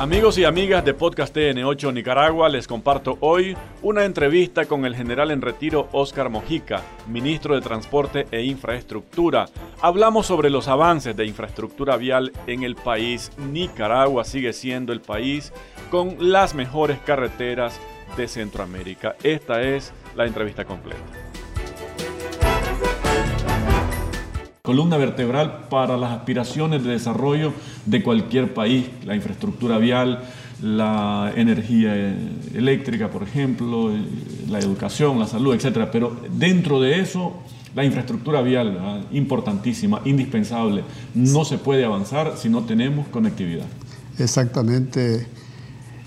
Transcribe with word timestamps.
Amigos 0.00 0.38
y 0.38 0.46
amigas 0.46 0.82
de 0.82 0.94
Podcast 0.94 1.36
TN8 1.36 1.92
Nicaragua, 1.92 2.48
les 2.48 2.66
comparto 2.66 3.18
hoy 3.20 3.54
una 3.82 4.06
entrevista 4.06 4.64
con 4.64 4.86
el 4.86 4.96
general 4.96 5.30
en 5.30 5.42
retiro 5.42 5.90
Oscar 5.92 6.30
Mojica, 6.30 6.80
ministro 7.06 7.54
de 7.54 7.60
Transporte 7.60 8.26
e 8.30 8.42
Infraestructura. 8.44 9.50
Hablamos 9.82 10.24
sobre 10.24 10.48
los 10.48 10.68
avances 10.68 11.14
de 11.14 11.26
infraestructura 11.26 11.98
vial 11.98 12.32
en 12.46 12.62
el 12.62 12.76
país. 12.76 13.30
Nicaragua 13.36 14.24
sigue 14.24 14.54
siendo 14.54 14.94
el 14.94 15.02
país 15.02 15.52
con 15.90 16.16
las 16.32 16.54
mejores 16.54 16.98
carreteras 17.00 17.78
de 18.16 18.26
Centroamérica. 18.26 19.16
Esta 19.22 19.60
es 19.60 19.92
la 20.16 20.24
entrevista 20.24 20.64
completa. 20.64 20.96
Columna 24.70 24.96
vertebral 24.98 25.64
para 25.68 25.96
las 25.96 26.12
aspiraciones 26.12 26.84
de 26.84 26.90
desarrollo 26.90 27.52
de 27.86 28.04
cualquier 28.04 28.54
país, 28.54 28.86
la 29.04 29.16
infraestructura 29.16 29.78
vial, 29.78 30.22
la 30.62 31.32
energía 31.34 31.92
eléctrica, 32.54 33.10
por 33.10 33.24
ejemplo, 33.24 33.90
la 34.48 34.60
educación, 34.60 35.18
la 35.18 35.26
salud, 35.26 35.56
etc. 35.56 35.88
Pero 35.90 36.16
dentro 36.30 36.80
de 36.80 37.00
eso, 37.00 37.42
la 37.74 37.84
infraestructura 37.84 38.42
vial, 38.42 39.08
importantísima, 39.10 40.02
indispensable. 40.04 40.84
No 41.14 41.44
se 41.44 41.58
puede 41.58 41.84
avanzar 41.84 42.34
si 42.36 42.48
no 42.48 42.62
tenemos 42.62 43.08
conectividad. 43.08 43.66
Exactamente. 44.20 45.26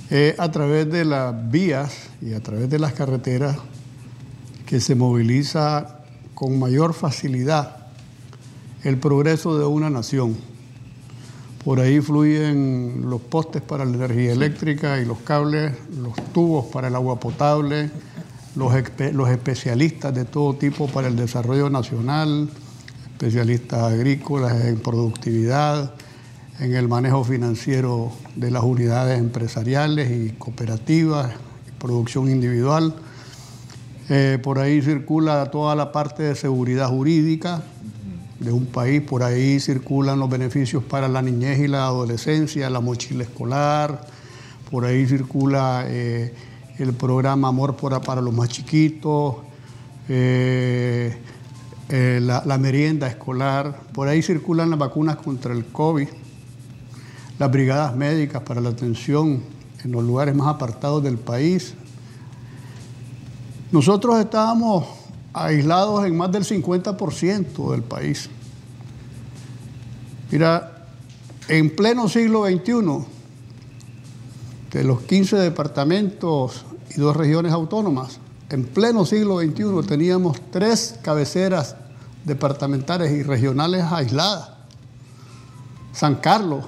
Eh, 0.09 0.35
a 0.37 0.49
través 0.51 0.89
de 0.89 1.03
las 1.03 1.51
vías 1.51 2.11
y 2.21 2.31
a 2.31 2.39
través 2.39 2.69
de 2.69 2.79
las 2.79 2.93
carreteras 2.93 3.57
que 4.65 4.79
se 4.79 4.95
moviliza 4.95 5.99
con 6.33 6.57
mayor 6.57 6.93
facilidad 6.93 7.82
el 8.83 8.97
progreso 8.97 9.57
de 9.57 9.65
una 9.65 9.89
nación. 9.89 10.35
Por 11.63 11.79
ahí 11.79 12.01
fluyen 12.01 13.03
los 13.09 13.21
postes 13.21 13.61
para 13.61 13.85
la 13.85 13.93
energía 13.93 14.33
eléctrica 14.33 14.99
y 14.99 15.05
los 15.05 15.19
cables, 15.19 15.73
los 15.97 16.13
tubos 16.33 16.65
para 16.65 16.89
el 16.89 16.95
agua 16.95 17.19
potable, 17.19 17.89
los, 18.55 18.73
los 19.13 19.29
especialistas 19.29 20.13
de 20.13 20.25
todo 20.25 20.55
tipo 20.55 20.87
para 20.87 21.07
el 21.07 21.15
desarrollo 21.15 21.69
nacional, 21.69 22.49
especialistas 23.13 23.93
agrícolas 23.93 24.65
en 24.65 24.79
productividad, 24.79 25.93
en 26.59 26.75
el 26.75 26.89
manejo 26.89 27.23
financiero 27.23 28.11
de 28.35 28.51
las 28.51 28.63
unidades 28.63 29.17
empresariales 29.17 30.11
y 30.11 30.31
cooperativas, 30.31 31.31
producción 31.79 32.29
individual. 32.29 32.93
Eh, 34.09 34.37
por 34.43 34.59
ahí 34.59 34.81
circula 34.81 35.49
toda 35.49 35.75
la 35.75 35.93
parte 35.93 36.23
de 36.23 36.35
seguridad 36.35 36.89
jurídica, 36.89 37.63
de 38.43 38.51
un 38.51 38.65
país. 38.65 39.01
Por 39.01 39.23
ahí 39.23 39.59
circulan 39.59 40.19
los 40.19 40.29
beneficios 40.29 40.83
para 40.83 41.07
la 41.07 41.21
niñez 41.21 41.59
y 41.59 41.67
la 41.67 41.85
adolescencia, 41.85 42.69
la 42.69 42.79
mochila 42.79 43.23
escolar, 43.23 44.05
por 44.69 44.85
ahí 44.85 45.05
circula 45.05 45.85
eh, 45.87 46.33
el 46.77 46.93
programa 46.93 47.47
Amor 47.47 47.75
para 47.75 48.21
los 48.21 48.33
más 48.33 48.49
chiquitos, 48.49 49.35
eh, 50.09 51.17
eh, 51.89 52.19
la, 52.21 52.43
la, 52.45 52.57
merienda 52.57 53.07
escolar, 53.07 53.81
por 53.93 54.07
ahí 54.07 54.21
circulan 54.21 54.69
las 54.69 54.79
vacunas 54.79 55.17
contra 55.17 55.53
el 55.53 55.65
COVID, 55.65 56.07
las 57.39 57.51
brigadas 57.51 57.95
médicas 57.95 58.41
para 58.41 58.61
la 58.61 58.69
atención 58.69 59.43
en 59.83 59.91
los 59.91 60.03
lugares 60.03 60.35
más 60.35 60.47
apartados 60.47 61.03
del 61.03 61.17
país. 61.17 61.75
Nosotros 63.71 64.19
estábamos 64.19 65.02
aislados 65.33 66.05
en 66.05 66.15
más 66.15 66.31
del 66.31 66.43
50% 66.43 67.71
del 67.71 67.83
país. 67.83 68.29
Mira, 70.31 70.87
en 71.47 71.75
pleno 71.75 72.07
siglo 72.07 72.45
XXI, 72.45 73.05
de 74.71 74.83
los 74.83 75.01
15 75.01 75.37
departamentos 75.37 76.65
y 76.95 76.99
dos 76.99 77.15
regiones 77.15 77.51
autónomas, 77.51 78.19
en 78.49 78.65
pleno 78.65 79.05
siglo 79.05 79.39
XXI 79.39 79.87
teníamos 79.87 80.37
tres 80.51 80.99
cabeceras 81.01 81.75
departamentales 82.23 83.11
y 83.11 83.23
regionales 83.23 83.83
aisladas. 83.83 84.51
San 85.91 86.15
Carlos, 86.15 86.65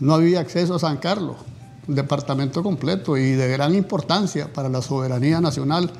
no 0.00 0.14
había 0.14 0.40
acceso 0.40 0.76
a 0.76 0.78
San 0.78 0.98
Carlos, 0.98 1.36
un 1.86 1.94
departamento 1.94 2.62
completo 2.62 3.16
y 3.16 3.32
de 3.32 3.48
gran 3.48 3.74
importancia 3.74 4.52
para 4.52 4.68
la 4.68 4.82
soberanía 4.82 5.40
nacional 5.40 5.90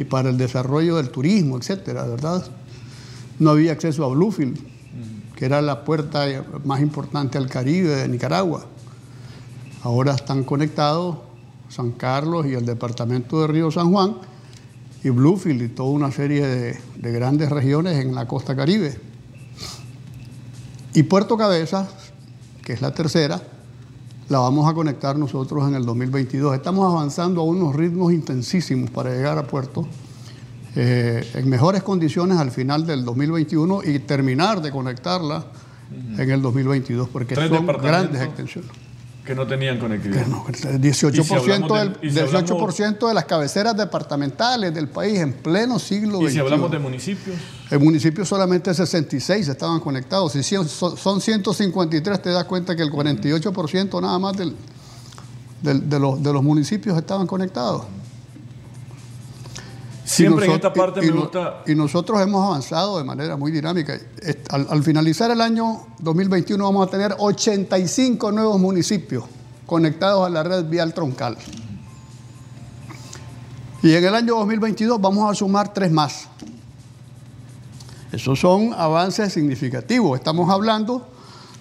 y 0.00 0.04
para 0.04 0.30
el 0.30 0.38
desarrollo 0.38 0.96
del 0.96 1.10
turismo, 1.10 1.58
etcétera, 1.58 2.04
¿verdad? 2.04 2.42
No 3.38 3.50
había 3.50 3.72
acceso 3.72 4.02
a 4.02 4.08
Bluefield, 4.08 4.58
que 5.36 5.44
era 5.44 5.60
la 5.60 5.84
puerta 5.84 6.24
más 6.64 6.80
importante 6.80 7.36
al 7.36 7.50
Caribe 7.50 7.96
de 7.96 8.08
Nicaragua. 8.08 8.64
Ahora 9.82 10.14
están 10.14 10.42
conectados 10.44 11.18
San 11.68 11.90
Carlos 11.90 12.46
y 12.46 12.54
el 12.54 12.64
departamento 12.64 13.42
de 13.42 13.48
Río 13.48 13.70
San 13.70 13.92
Juan 13.92 14.16
y 15.04 15.10
Bluefield 15.10 15.60
y 15.60 15.68
toda 15.68 15.90
una 15.90 16.10
serie 16.10 16.46
de, 16.46 16.80
de 16.96 17.12
grandes 17.12 17.50
regiones 17.50 18.02
en 18.02 18.14
la 18.14 18.26
costa 18.26 18.56
caribe. 18.56 18.98
Y 20.94 21.02
Puerto 21.02 21.36
Cabezas, 21.36 21.88
que 22.64 22.72
es 22.72 22.80
la 22.80 22.94
tercera, 22.94 23.42
la 24.30 24.38
vamos 24.38 24.70
a 24.70 24.74
conectar 24.74 25.18
nosotros 25.18 25.66
en 25.66 25.74
el 25.74 25.84
2022. 25.84 26.54
Estamos 26.54 26.88
avanzando 26.90 27.40
a 27.40 27.44
unos 27.44 27.74
ritmos 27.74 28.12
intensísimos 28.12 28.88
para 28.88 29.10
llegar 29.10 29.36
a 29.36 29.42
puerto 29.42 29.88
eh, 30.76 31.28
en 31.34 31.48
mejores 31.48 31.82
condiciones 31.82 32.38
al 32.38 32.52
final 32.52 32.86
del 32.86 33.04
2021 33.04 33.80
y 33.84 33.98
terminar 33.98 34.62
de 34.62 34.70
conectarla 34.70 35.44
en 36.16 36.30
el 36.30 36.40
2022, 36.42 37.08
porque 37.08 37.34
son 37.34 37.66
grandes 37.66 38.22
extensiones 38.22 38.70
que 39.30 39.36
no 39.36 39.46
tenían 39.46 39.78
conectividad. 39.78 40.26
No, 40.26 40.44
18%, 40.44 40.80
del, 40.80 42.00
18 42.00 43.06
de 43.06 43.14
las 43.14 43.24
cabeceras 43.26 43.76
departamentales 43.76 44.74
del 44.74 44.88
país 44.88 45.20
en 45.20 45.34
pleno 45.34 45.78
siglo 45.78 46.18
XXI. 46.18 46.26
¿Y 46.26 46.30
si 46.32 46.38
hablamos 46.40 46.68
de 46.68 46.80
municipios? 46.80 47.36
En 47.70 47.80
municipios 47.80 48.28
solamente 48.28 48.74
66 48.74 49.46
estaban 49.46 49.78
conectados. 49.78 50.32
Si 50.32 50.42
son 50.42 51.20
153, 51.20 52.20
te 52.20 52.30
das 52.30 52.44
cuenta 52.44 52.74
que 52.74 52.82
el 52.82 52.90
48% 52.90 54.02
nada 54.02 54.18
más 54.18 54.36
del, 54.36 54.56
de, 55.62 56.00
los, 56.00 56.20
de 56.20 56.32
los 56.32 56.42
municipios 56.42 56.98
estaban 56.98 57.28
conectados. 57.28 57.84
Siempre 60.10 60.46
en 60.46 60.52
esta 60.52 60.72
parte 60.72 61.00
me 61.00 61.10
gusta. 61.12 61.62
Y 61.68 61.74
nosotros 61.76 62.20
hemos 62.20 62.44
avanzado 62.44 62.98
de 62.98 63.04
manera 63.04 63.36
muy 63.36 63.52
dinámica. 63.52 63.96
Al, 64.48 64.82
finalizar 64.82 65.30
el 65.30 65.40
año 65.40 65.86
2021 66.00 66.64
vamos 66.64 66.88
a 66.88 66.90
tener 66.90 67.14
85 67.16 68.32
nuevos 68.32 68.58
municipios 68.58 69.24
conectados 69.66 70.26
a 70.26 70.30
la 70.30 70.42
red 70.42 70.64
vial 70.64 70.92
troncal. 70.94 71.36
Y 73.84 73.94
en 73.94 74.04
el 74.04 74.14
año 74.16 74.34
2022 74.34 75.00
vamos 75.00 75.30
a 75.30 75.34
sumar 75.34 75.72
tres 75.72 75.92
más. 75.92 76.26
Esos 78.10 78.40
son 78.40 78.74
avances 78.74 79.32
significativos. 79.32 80.18
Estamos 80.18 80.50
hablando 80.50 81.06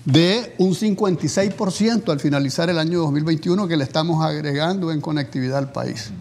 de 0.05 0.55
un 0.57 0.73
56% 0.73 2.09
al 2.09 2.19
finalizar 2.19 2.67
el 2.71 2.79
año 2.79 3.01
2021 3.01 3.67
que 3.67 3.77
le 3.77 3.83
estamos 3.83 4.25
agregando 4.25 4.91
en 4.91 5.01
conectividad 5.01 5.59
al 5.59 5.71
país. 5.71 6.11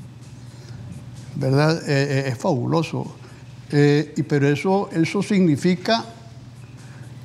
¿Verdad? 1.38 1.88
Eh, 1.88 2.26
eh, 2.26 2.28
es 2.28 2.37
fabuloso. 2.37 3.06
Eh, 3.71 4.12
y, 4.16 4.22
pero 4.25 4.49
eso, 4.49 4.91
eso 4.93 5.22
significa 5.22 6.04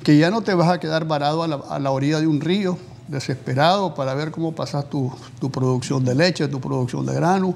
que 0.02 0.16
ya 0.16 0.30
no 0.30 0.42
te 0.42 0.54
vas 0.54 0.70
a 0.70 0.78
quedar 0.78 1.06
varado 1.06 1.42
a 1.42 1.78
la, 1.78 1.90
orilla 1.90 2.20
de 2.20 2.26
un 2.26 2.40
río, 2.40 2.78
desesperado 3.08 3.94
para 3.94 4.14
ver 4.14 4.30
cómo 4.30 4.54
pasas 4.54 4.88
tu, 4.88 5.10
producción 5.50 6.04
de 6.04 6.14
leche, 6.14 6.46
tu 6.48 6.60
producción 6.60 7.04
de 7.06 7.14
grano. 7.14 7.54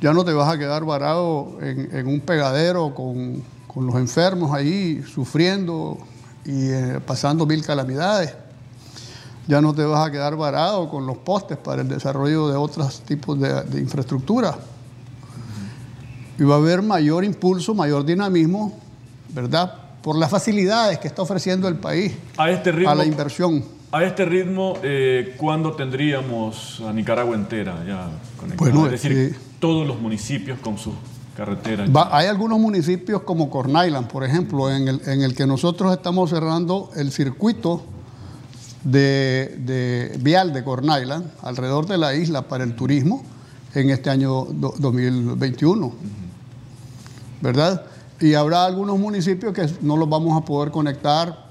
Ya 0.00 0.12
no 0.12 0.24
te 0.24 0.32
vas 0.32 0.52
a 0.52 0.58
quedar 0.58 0.84
varado 0.84 1.58
en, 1.60 2.06
un 2.06 2.20
pegadero 2.20 2.94
con, 2.94 3.42
los 3.74 3.94
enfermos 3.96 4.54
ahí 4.54 5.02
sufriendo 5.02 5.98
y 6.46 6.70
pasando 7.04 7.44
mil 7.44 7.64
calamidades. 7.64 8.32
Ya 9.48 9.60
no 9.60 9.74
te 9.74 9.84
vas 9.84 10.06
a 10.06 10.10
quedar 10.10 10.36
varado 10.36 10.88
con 10.88 11.06
los 11.06 11.18
postes 11.18 11.58
para 11.58 11.82
el 11.82 11.88
desarrollo 11.88 12.48
de 12.48 12.56
otros 12.56 13.00
tipos 13.00 13.38
de, 13.38 13.62
de 13.64 13.80
infraestructura 13.80 14.56
y 16.38 16.42
va 16.44 16.54
a 16.54 16.58
haber 16.58 16.82
mayor 16.82 17.24
impulso, 17.24 17.74
mayor 17.74 18.04
dinamismo, 18.04 18.78
¿verdad? 19.34 19.74
Por 20.02 20.16
las 20.16 20.30
facilidades 20.30 20.98
que 20.98 21.08
está 21.08 21.22
ofreciendo 21.22 21.68
el 21.68 21.76
país 21.76 22.14
a, 22.36 22.50
este 22.50 22.72
ritmo, 22.72 22.90
a 22.90 22.94
la 22.94 23.04
inversión. 23.04 23.64
A 23.92 24.04
este 24.04 24.24
ritmo, 24.24 24.74
eh, 24.82 25.34
¿cuándo 25.36 25.72
tendríamos 25.72 26.82
a 26.86 26.92
Nicaragua 26.92 27.34
entera 27.34 27.84
ya 27.86 28.08
conectada? 28.38 28.70
Bueno, 28.70 28.86
es 28.86 29.02
decir, 29.02 29.36
todos 29.58 29.86
los 29.86 30.00
municipios 30.00 30.58
con 30.58 30.76
sus 30.78 30.94
carreteras. 31.36 31.88
hay 32.10 32.26
algunos 32.26 32.58
municipios 32.58 33.22
como 33.22 33.50
Corn 33.50 33.70
Island, 33.70 34.08
por 34.08 34.24
ejemplo, 34.24 34.70
en 34.70 34.88
el, 34.88 35.00
en 35.06 35.22
el 35.22 35.34
que 35.34 35.46
nosotros 35.46 35.92
estamos 35.92 36.30
cerrando 36.30 36.90
el 36.96 37.12
circuito 37.12 37.82
de, 38.84 39.56
de, 39.58 40.18
vial 40.20 40.52
de 40.52 40.62
Corn 40.64 40.84
Island 40.84 41.30
alrededor 41.42 41.86
de 41.86 41.98
la 41.98 42.14
isla 42.14 42.42
para 42.42 42.64
el 42.64 42.74
turismo 42.74 43.22
en 43.74 43.90
este 43.90 44.10
año 44.10 44.44
2021. 44.44 45.92
¿Verdad? 47.40 47.84
Y 48.20 48.34
habrá 48.34 48.64
algunos 48.64 48.98
municipios 48.98 49.52
que 49.52 49.68
no 49.82 49.96
los 49.96 50.08
vamos 50.08 50.40
a 50.40 50.44
poder 50.44 50.70
conectar 50.70 51.46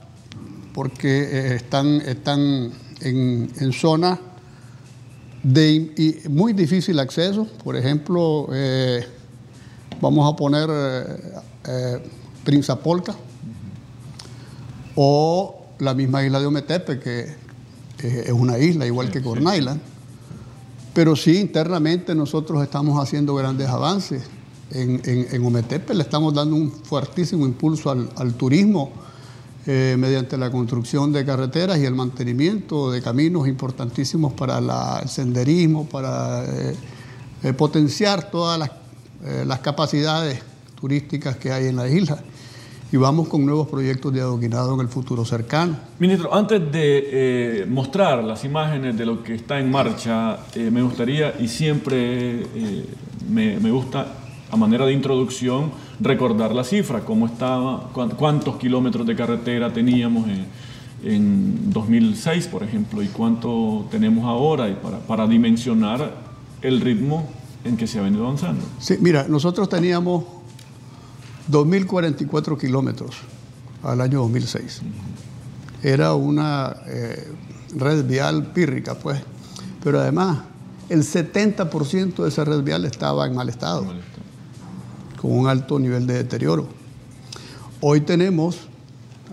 porque 0.73 1.23
eh, 1.23 1.55
están, 1.55 2.01
están 2.01 2.71
en, 3.01 3.51
en 3.59 3.71
zonas 3.71 4.19
de 5.43 6.23
muy 6.29 6.53
difícil 6.53 6.99
acceso. 6.99 7.47
Por 7.63 7.75
ejemplo, 7.75 8.47
eh, 8.51 9.05
vamos 10.01 10.31
a 10.31 10.35
poner 10.35 10.69
eh, 11.67 12.09
Prinzapolca 12.43 13.15
o 14.95 15.65
la 15.79 15.93
misma 15.93 16.25
isla 16.25 16.39
de 16.39 16.45
Ometepe, 16.47 16.99
que 16.99 17.35
es 18.01 18.31
una 18.31 18.57
isla 18.57 18.85
igual 18.85 19.11
que 19.11 19.21
Corn 19.21 19.47
Island. 19.53 19.81
Pero 20.93 21.15
sí, 21.15 21.37
internamente 21.37 22.15
nosotros 22.15 22.63
estamos 22.63 23.01
haciendo 23.01 23.35
grandes 23.35 23.67
avances. 23.67 24.23
En, 24.71 25.01
en, 25.05 25.45
Ometepe 25.45 25.93
le 25.93 26.01
estamos 26.01 26.33
dando 26.33 26.55
un 26.55 26.71
fuertísimo 26.71 27.45
impulso 27.45 27.91
al, 27.91 28.33
turismo 28.33 28.91
eh, 29.67 29.95
mediante 29.97 30.37
la 30.37 30.49
construcción 30.49 31.13
de 31.13 31.23
carreteras 31.23 31.77
y 31.77 31.85
el 31.85 31.93
mantenimiento 31.93 32.91
de 32.91 33.01
caminos 33.01 33.47
importantísimos 33.47 34.33
para 34.33 34.57
el 35.01 35.07
senderismo, 35.07 35.85
para 35.85 36.43
eh, 36.45 36.75
eh, 37.43 37.53
potenciar 37.53 38.31
todas 38.31 38.57
las, 38.57 38.71
las 39.45 39.59
capacidades 39.59 40.41
turísticas 40.79 41.37
que 41.37 41.51
hay 41.51 41.67
en 41.67 41.75
la 41.75 41.87
isla 41.87 42.17
y 42.91 42.97
vamos 42.97 43.27
con 43.27 43.45
nuevos 43.45 43.67
proyectos 43.67 44.13
de 44.13 44.21
adoquinado 44.21 44.73
en 44.73 44.81
el 44.81 44.87
futuro 44.87 45.25
cercano. 45.25 45.77
Ministro, 45.99 46.33
antes 46.33 46.71
de 46.71 47.65
mostrar 47.67 48.23
las 48.23 48.43
imágenes 48.45 48.97
de 48.97 49.05
lo 49.05 49.23
que 49.23 49.35
está 49.35 49.59
en 49.59 49.71
marcha, 49.71 50.37
me 50.55 50.81
gustaría, 50.81 51.35
y 51.39 51.47
siempre 51.47 52.45
me, 53.29 53.71
gusta 53.71 54.24
a 54.51 54.57
manera 54.57 54.85
de 54.85 54.93
introducción, 54.93 55.71
recordar 55.99 56.53
la 56.53 56.63
cifra, 56.63 57.01
cómo 57.01 57.25
estaba, 57.25 57.89
cuántos 58.17 58.57
kilómetros 58.57 59.05
de 59.05 59.15
carretera 59.15 59.73
teníamos 59.73 60.27
en, 60.27 60.45
en 61.03 61.71
2006, 61.71 62.47
por 62.47 62.63
ejemplo, 62.63 63.01
y 63.01 63.07
cuánto 63.07 63.85
tenemos 63.91 64.25
ahora, 64.25 64.69
y 64.69 64.73
para, 64.73 64.99
para 64.99 65.27
dimensionar 65.27 66.11
el 66.61 66.81
ritmo 66.81 67.29
en 67.63 67.77
que 67.77 67.87
se 67.87 67.99
ha 67.99 68.03
venido 68.03 68.25
avanzando. 68.25 68.63
Sí, 68.79 68.95
mira, 68.99 69.25
nosotros 69.27 69.67
teníamos 69.67 70.23
2.044 71.51 72.59
kilómetros 72.59 73.15
al 73.83 74.01
año 74.01 74.19
2006. 74.19 74.81
Era 75.83 76.13
una 76.13 76.75
eh, 76.87 77.27
red 77.75 78.05
vial 78.05 78.47
pírrica, 78.47 78.95
pues. 78.95 79.19
Pero 79.83 79.99
además, 79.99 80.39
el 80.89 81.03
70% 81.03 82.23
de 82.23 82.29
esa 82.29 82.43
red 82.43 82.63
vial 82.63 82.85
estaba 82.85 83.27
en 83.27 83.35
mal 83.35 83.49
estado, 83.49 83.85
con 85.25 85.39
un 85.39 85.47
alto 85.47 85.79
nivel 85.79 86.05
de 86.05 86.13
deterioro. 86.13 86.67
Hoy 87.81 88.01
tenemos, 88.01 88.59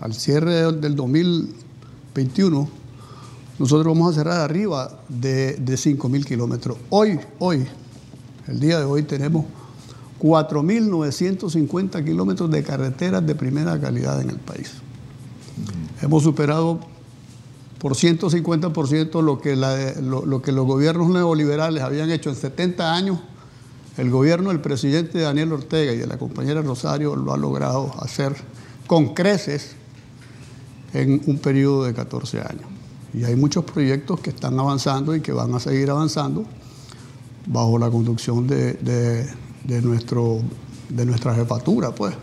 al 0.01 0.15
cierre 0.15 0.71
del 0.71 0.95
2021, 0.95 2.67
nosotros 3.59 3.93
vamos 3.93 4.11
a 4.11 4.15
cerrar 4.15 4.39
arriba 4.39 5.01
de, 5.07 5.53
de 5.53 5.75
5.000 5.75 6.25
kilómetros. 6.25 6.77
Hoy, 6.89 7.19
hoy, 7.37 7.67
el 8.47 8.59
día 8.59 8.79
de 8.79 8.85
hoy 8.85 9.03
tenemos 9.03 9.45
4.950 10.19 12.03
kilómetros 12.03 12.49
de 12.49 12.63
carreteras 12.63 13.23
de 13.27 13.35
primera 13.35 13.79
calidad 13.79 14.19
en 14.19 14.31
el 14.31 14.37
país. 14.37 14.71
Hemos 16.01 16.23
superado 16.23 16.79
por 17.77 17.93
150% 17.93 19.21
lo 19.21 19.39
lo, 20.25 20.41
que 20.41 20.51
los 20.51 20.65
gobiernos 20.65 21.09
neoliberales 21.09 21.83
habían 21.83 22.09
hecho 22.09 22.31
en 22.31 22.35
70 22.35 22.95
años. 22.95 23.19
El 23.97 24.09
gobierno 24.09 24.49
del 24.49 24.59
presidente 24.59 25.19
Daniel 25.19 25.53
Ortega 25.53 25.93
y 25.93 25.97
de 25.97 26.07
la 26.07 26.17
compañera 26.17 26.61
Rosario 26.63 27.15
lo 27.15 27.31
ha 27.31 27.37
logrado 27.37 27.93
hacer 27.99 28.35
con 28.87 29.13
creces 29.13 29.75
en 30.93 31.21
un 31.27 31.37
periodo 31.37 31.83
de 31.83 31.93
14 31.93 32.39
años. 32.39 32.65
Y 33.13 33.23
hay 33.23 33.35
muchos 33.35 33.63
proyectos 33.65 34.19
que 34.19 34.31
están 34.31 34.59
avanzando 34.59 35.15
y 35.15 35.21
que 35.21 35.31
van 35.31 35.53
a 35.53 35.59
seguir 35.59 35.91
avanzando 35.91 36.45
bajo 37.45 37.77
la 37.77 37.91
conducción 37.91 38.47
de, 38.47 38.73
de, 38.73 39.81
nuestro, 39.83 40.39
de 40.89 41.05
nuestra 41.05 41.35
jefatura, 41.35 41.93
pues, 41.93 42.15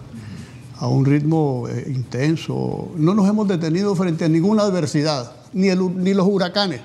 a 0.79 0.89
un 0.89 1.05
ritmo 1.05 1.69
eh, 1.69 1.93
intenso. 1.95 2.91
No 2.97 3.15
nos 3.15 3.29
hemos 3.29 3.47
detenido 3.47 3.95
frente 3.95 4.25
a 4.25 4.29
ninguna 4.29 4.65
adversidad, 4.65 5.33
ni, 5.53 5.69
ni 5.69 6.15
los 6.15 6.27
huracanes. 6.27 6.81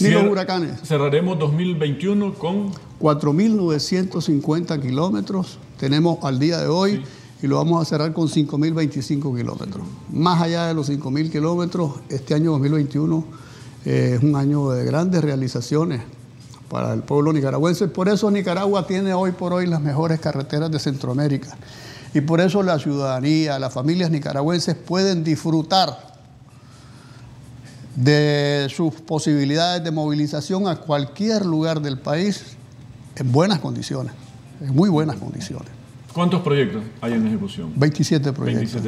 Ni 0.00 0.08
los 0.08 0.24
huracanes. 0.24 0.80
Cerraremos 0.84 1.38
2021 1.38 2.34
con 2.34 2.72
4.950 3.00 4.80
kilómetros. 4.80 5.58
Tenemos 5.78 6.18
al 6.22 6.38
día 6.38 6.58
de 6.58 6.68
hoy 6.68 7.02
y 7.42 7.46
lo 7.46 7.56
vamos 7.56 7.82
a 7.82 7.84
cerrar 7.84 8.12
con 8.12 8.28
5.025 8.28 9.36
kilómetros. 9.36 9.86
Más 10.10 10.40
allá 10.40 10.66
de 10.66 10.74
los 10.74 10.88
5.000 10.90 11.30
kilómetros, 11.30 11.92
este 12.08 12.34
año 12.34 12.52
2021 12.52 13.24
eh, 13.84 14.14
es 14.16 14.22
un 14.22 14.36
año 14.36 14.70
de 14.70 14.84
grandes 14.84 15.22
realizaciones 15.22 16.02
para 16.68 16.92
el 16.94 17.02
pueblo 17.02 17.32
nicaragüense. 17.32 17.88
Por 17.88 18.08
eso 18.08 18.30
Nicaragua 18.30 18.86
tiene 18.86 19.12
hoy 19.12 19.32
por 19.32 19.52
hoy 19.52 19.66
las 19.66 19.80
mejores 19.80 20.18
carreteras 20.18 20.70
de 20.70 20.78
Centroamérica. 20.78 21.56
Y 22.14 22.22
por 22.22 22.40
eso 22.40 22.62
la 22.62 22.78
ciudadanía, 22.78 23.58
las 23.58 23.72
familias 23.74 24.10
nicaragüenses 24.10 24.74
pueden 24.74 25.22
disfrutar 25.22 26.16
de 27.94 28.68
sus 28.74 28.94
posibilidades 28.94 29.84
de 29.84 29.90
movilización 29.90 30.66
a 30.66 30.76
cualquier 30.76 31.44
lugar 31.44 31.80
del 31.80 31.98
país 31.98 32.55
en 33.16 33.32
buenas 33.32 33.58
condiciones, 33.60 34.12
en 34.60 34.74
muy 34.74 34.88
buenas 34.88 35.16
condiciones. 35.16 35.68
¿Cuántos 36.16 36.40
proyectos 36.40 36.82
hay 37.02 37.12
en 37.12 37.26
ejecución? 37.26 37.72
27 37.76 38.32
proyectos. 38.32 38.80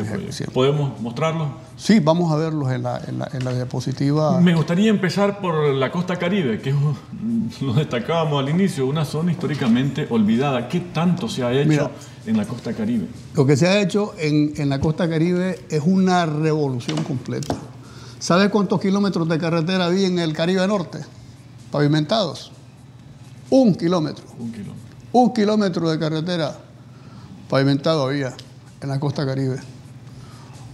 ¿Podemos 0.55 0.99
mostrarlos? 0.99 1.49
Sí, 1.77 2.01
vamos 2.01 2.33
a 2.33 2.37
verlos 2.37 2.73
en 2.73 2.85
la, 2.85 3.03
en, 3.07 3.45
la, 3.45 3.53
diapositiva. 3.53 4.41
Me 4.41 4.55
gustaría 4.55 4.89
empezar 4.89 5.39
por 5.39 5.75
la 5.75 5.91
costa 5.91 6.17
caribe, 6.17 6.59
que 6.59 6.73
lo 7.61 7.75
destacábamos 7.75 8.43
al 8.43 8.49
inicio, 8.49 8.87
una 8.87 9.05
zona 9.05 9.31
históricamente 9.33 10.07
olvidada. 10.09 10.71
¿Qué 10.71 10.81
tanto 10.81 11.29
se 11.29 11.45
ha 11.45 11.53
hecho 11.53 11.91
en 12.25 12.35
la 12.35 12.47
costa 12.47 12.73
caribe? 12.73 13.09
Lo 13.35 13.45
que 13.45 13.59
se 13.59 13.69
ha 13.69 13.79
hecho 13.79 14.15
en, 14.19 14.55
en 14.57 14.71
la 14.71 14.81
costa 14.81 15.07
caribe 15.07 15.67
es 15.69 15.83
una 15.85 16.25
revolución 16.25 17.05
completa. 17.05 17.57
¿Sabe 18.21 18.49
cuántos 18.49 18.81
kilómetros 18.81 19.29
de 19.29 19.39
carretera 19.39 19.85
había 19.85 20.07
en 20.07 20.19
el 20.19 20.33
Caribe 20.33 20.67
Norte? 20.67 21.01
Pavimentados. 21.71 22.53
Un 23.51 23.75
kilómetro. 23.75 24.25
Un 24.39 24.53
kilómetro. 24.53 24.89
Un 25.13 25.33
kilómetro 25.33 25.91
de 25.91 25.99
carretera 25.99 26.55
pavimentado 27.49 28.05
había 28.05 28.35
en 28.83 28.89
la 28.89 29.01
costa 29.01 29.25
caribe. 29.25 29.59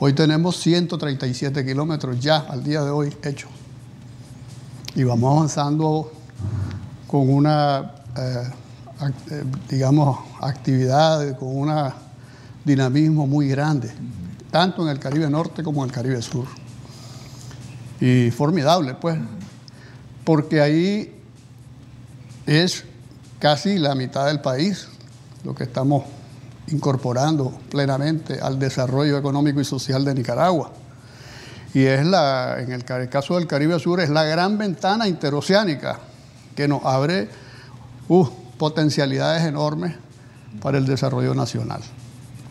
Hoy 0.01 0.13
tenemos 0.13 0.57
137 0.57 1.65
kilómetros 1.65 2.19
ya 2.19 2.39
al 2.39 2.65
día 2.65 2.83
de 2.83 2.91
hoy 2.91 3.17
hechos. 3.23 3.51
Y 4.97 5.05
vamos 5.05 5.37
avanzando 5.37 6.13
con 7.07 7.31
una, 7.31 7.93
eh, 8.17 8.51
eh, 9.31 9.45
digamos, 9.69 10.19
actividad, 10.41 11.39
con 11.39 11.57
un 11.57 11.93
dinamismo 12.65 13.27
muy 13.29 13.49
grande, 13.49 13.93
tanto 14.51 14.83
en 14.83 14.89
el 14.89 14.99
Caribe 14.99 15.31
Norte 15.31 15.63
como 15.63 15.85
en 15.85 15.91
el 15.91 15.95
Caribe 15.95 16.21
Sur. 16.23 16.47
Y 18.01 18.33
formidable, 18.33 18.95
pues, 18.95 19.17
porque 20.25 20.61
ahí 20.61 21.14
es 22.47 22.85
casi 23.39 23.79
la 23.79 23.95
mitad 23.95 24.27
del 24.27 24.41
país 24.41 24.89
lo 25.45 25.55
que 25.55 25.65
estamos 25.65 26.05
incorporando 26.69 27.53
plenamente 27.71 28.41
al 28.41 28.59
desarrollo 28.59 29.19
económico 29.19 29.61
y 29.61 29.65
social 29.65 30.05
de 30.05 30.15
Nicaragua. 30.15 30.73
Y 31.75 31.85
es 31.85 32.07
la, 32.07 32.61
en 32.61 32.73
el, 32.73 32.85
caso 32.85 33.37
del 33.37 33.47
Caribe 33.47 33.79
Sur, 33.79 34.01
es 34.01 34.09
la 34.09 34.25
gran 34.25 34.57
ventana 34.57 35.09
interoceánica 35.09 35.99
que 36.55 36.69
nos 36.69 36.85
abre 36.85 37.29
uh, 38.09 38.27
potencialidades 38.57 39.45
enormes 39.45 39.95
para 40.63 40.79
el 40.79 40.87
desarrollo 40.87 41.35
nacional. 41.35 41.81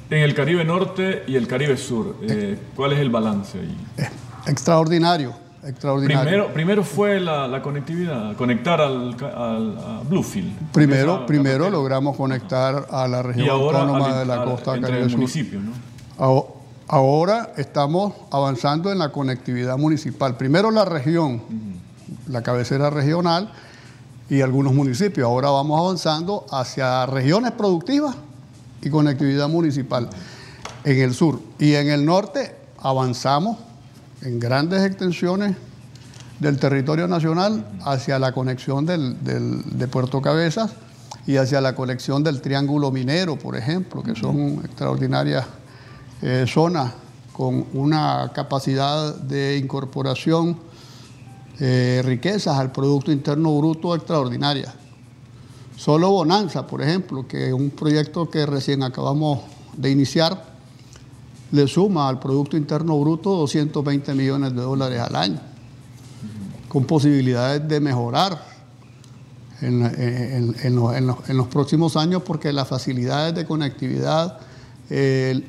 En 0.09 0.19
el 0.19 0.35
Caribe 0.35 0.65
Norte 0.65 1.23
y 1.25 1.37
el 1.37 1.47
Caribe 1.47 1.77
Sur, 1.77 2.17
eh, 2.21 2.59
¿cuál 2.75 2.93
es 2.93 2.99
el 2.99 3.09
balance 3.09 3.59
ahí? 3.59 3.77
extraordinario 4.45 5.42
extraordinario. 5.65 6.23
Primero, 6.23 6.53
primero 6.53 6.83
fue 6.83 7.19
la, 7.19 7.61
conectividad, 7.61 8.35
conectar 8.35 8.81
al, 8.81 9.15
a 9.21 10.01
Bluefield. 10.07 10.71
Primero, 10.71 11.25
primero 11.25 11.69
logramos 11.69 12.15
conectar 12.17 12.87
a 12.89 13.07
la 13.07 13.21
región 13.21 13.49
autónoma 13.49 14.19
de 14.19 14.25
la 14.25 14.43
costa 14.43 14.79
caribe 14.79 15.07
municipio, 15.07 15.59
Ahora 16.85 17.53
estamos 17.57 18.13
avanzando 18.29 18.91
en 18.91 18.99
la 18.99 19.09
conectividad 19.09 19.77
municipal. 19.77 20.35
Primero 20.35 20.69
la 20.69 20.85
región, 20.85 21.41
la 22.27 22.43
cabecera 22.43 22.89
regional 22.89 23.51
y 24.29 24.41
algunos 24.41 24.73
municipios. 24.73 25.25
Ahora 25.25 25.49
vamos 25.49 25.79
avanzando 25.79 26.45
hacia 26.51 27.05
regiones 27.05 27.53
productivas 27.53 28.15
y 28.81 28.89
conectividad 28.89 29.47
municipal 29.47 30.09
en 30.83 30.99
el 30.99 31.13
sur. 31.13 31.39
Y 31.57 31.73
en 31.75 31.89
el 31.89 32.05
norte 32.05 32.55
avanzamos 32.79 33.57
en 34.23 34.39
grandes 34.39 34.83
extensiones 34.83 35.55
del 36.39 36.57
territorio 36.57 37.07
nacional 37.07 37.65
hacia 37.85 38.19
la 38.19 38.31
conexión 38.31 38.85
de 38.85 39.87
Puerto 39.87 40.21
Cabezas 40.21 40.71
y 41.27 41.37
hacia 41.37 41.61
la 41.61 41.75
conexión 41.75 42.23
del 42.23 42.41
Triángulo 42.41 42.91
Minero, 42.91 43.37
por 43.37 43.55
ejemplo, 43.55 44.01
que 44.03 44.15
son 44.15 44.61
extraordinarias 44.63 45.45
eh, 46.21 46.45
zonas 46.47 46.93
con 47.31 47.65
una 47.73 48.31
capacidad 48.33 49.15
de 49.15 49.57
incorporación 49.57 50.57
eh, 51.59 52.01
riquezas 52.03 52.57
al 52.57 52.71
Producto 52.71 53.11
Interno 53.11 53.57
Bruto 53.57 53.95
extraordinarias. 53.95 54.73
Solo 55.75 56.11
Bonanza, 56.11 56.65
por 56.65 56.81
ejemplo, 56.81 57.27
que 57.27 57.47
es 57.47 57.53
un 57.53 57.71
proyecto 57.71 58.29
que 58.29 58.45
recién 58.45 58.83
acabamos 58.83 59.41
de 59.75 59.91
iniciar, 59.91 60.52
le 61.53 61.67
suma 61.67 62.09
al 62.09 62.19
Producto 62.19 62.57
Interno 62.57 62.99
Bruto 62.99 63.35
220 63.35 64.15
millones 64.15 64.55
de 64.55 64.61
dólares 64.61 64.99
al 64.99 65.15
año, 65.15 65.39
con 66.67 66.85
posibilidades 66.85 67.67
de 67.67 67.79
mejorar 67.79 68.43
en, 69.61 71.37
los, 71.37 71.47
próximos 71.47 71.95
años 71.95 72.23
porque 72.23 72.51
las 72.51 72.67
facilidades 72.67 73.35
de 73.35 73.45
conectividad 73.45 74.39
eh, 74.89 75.43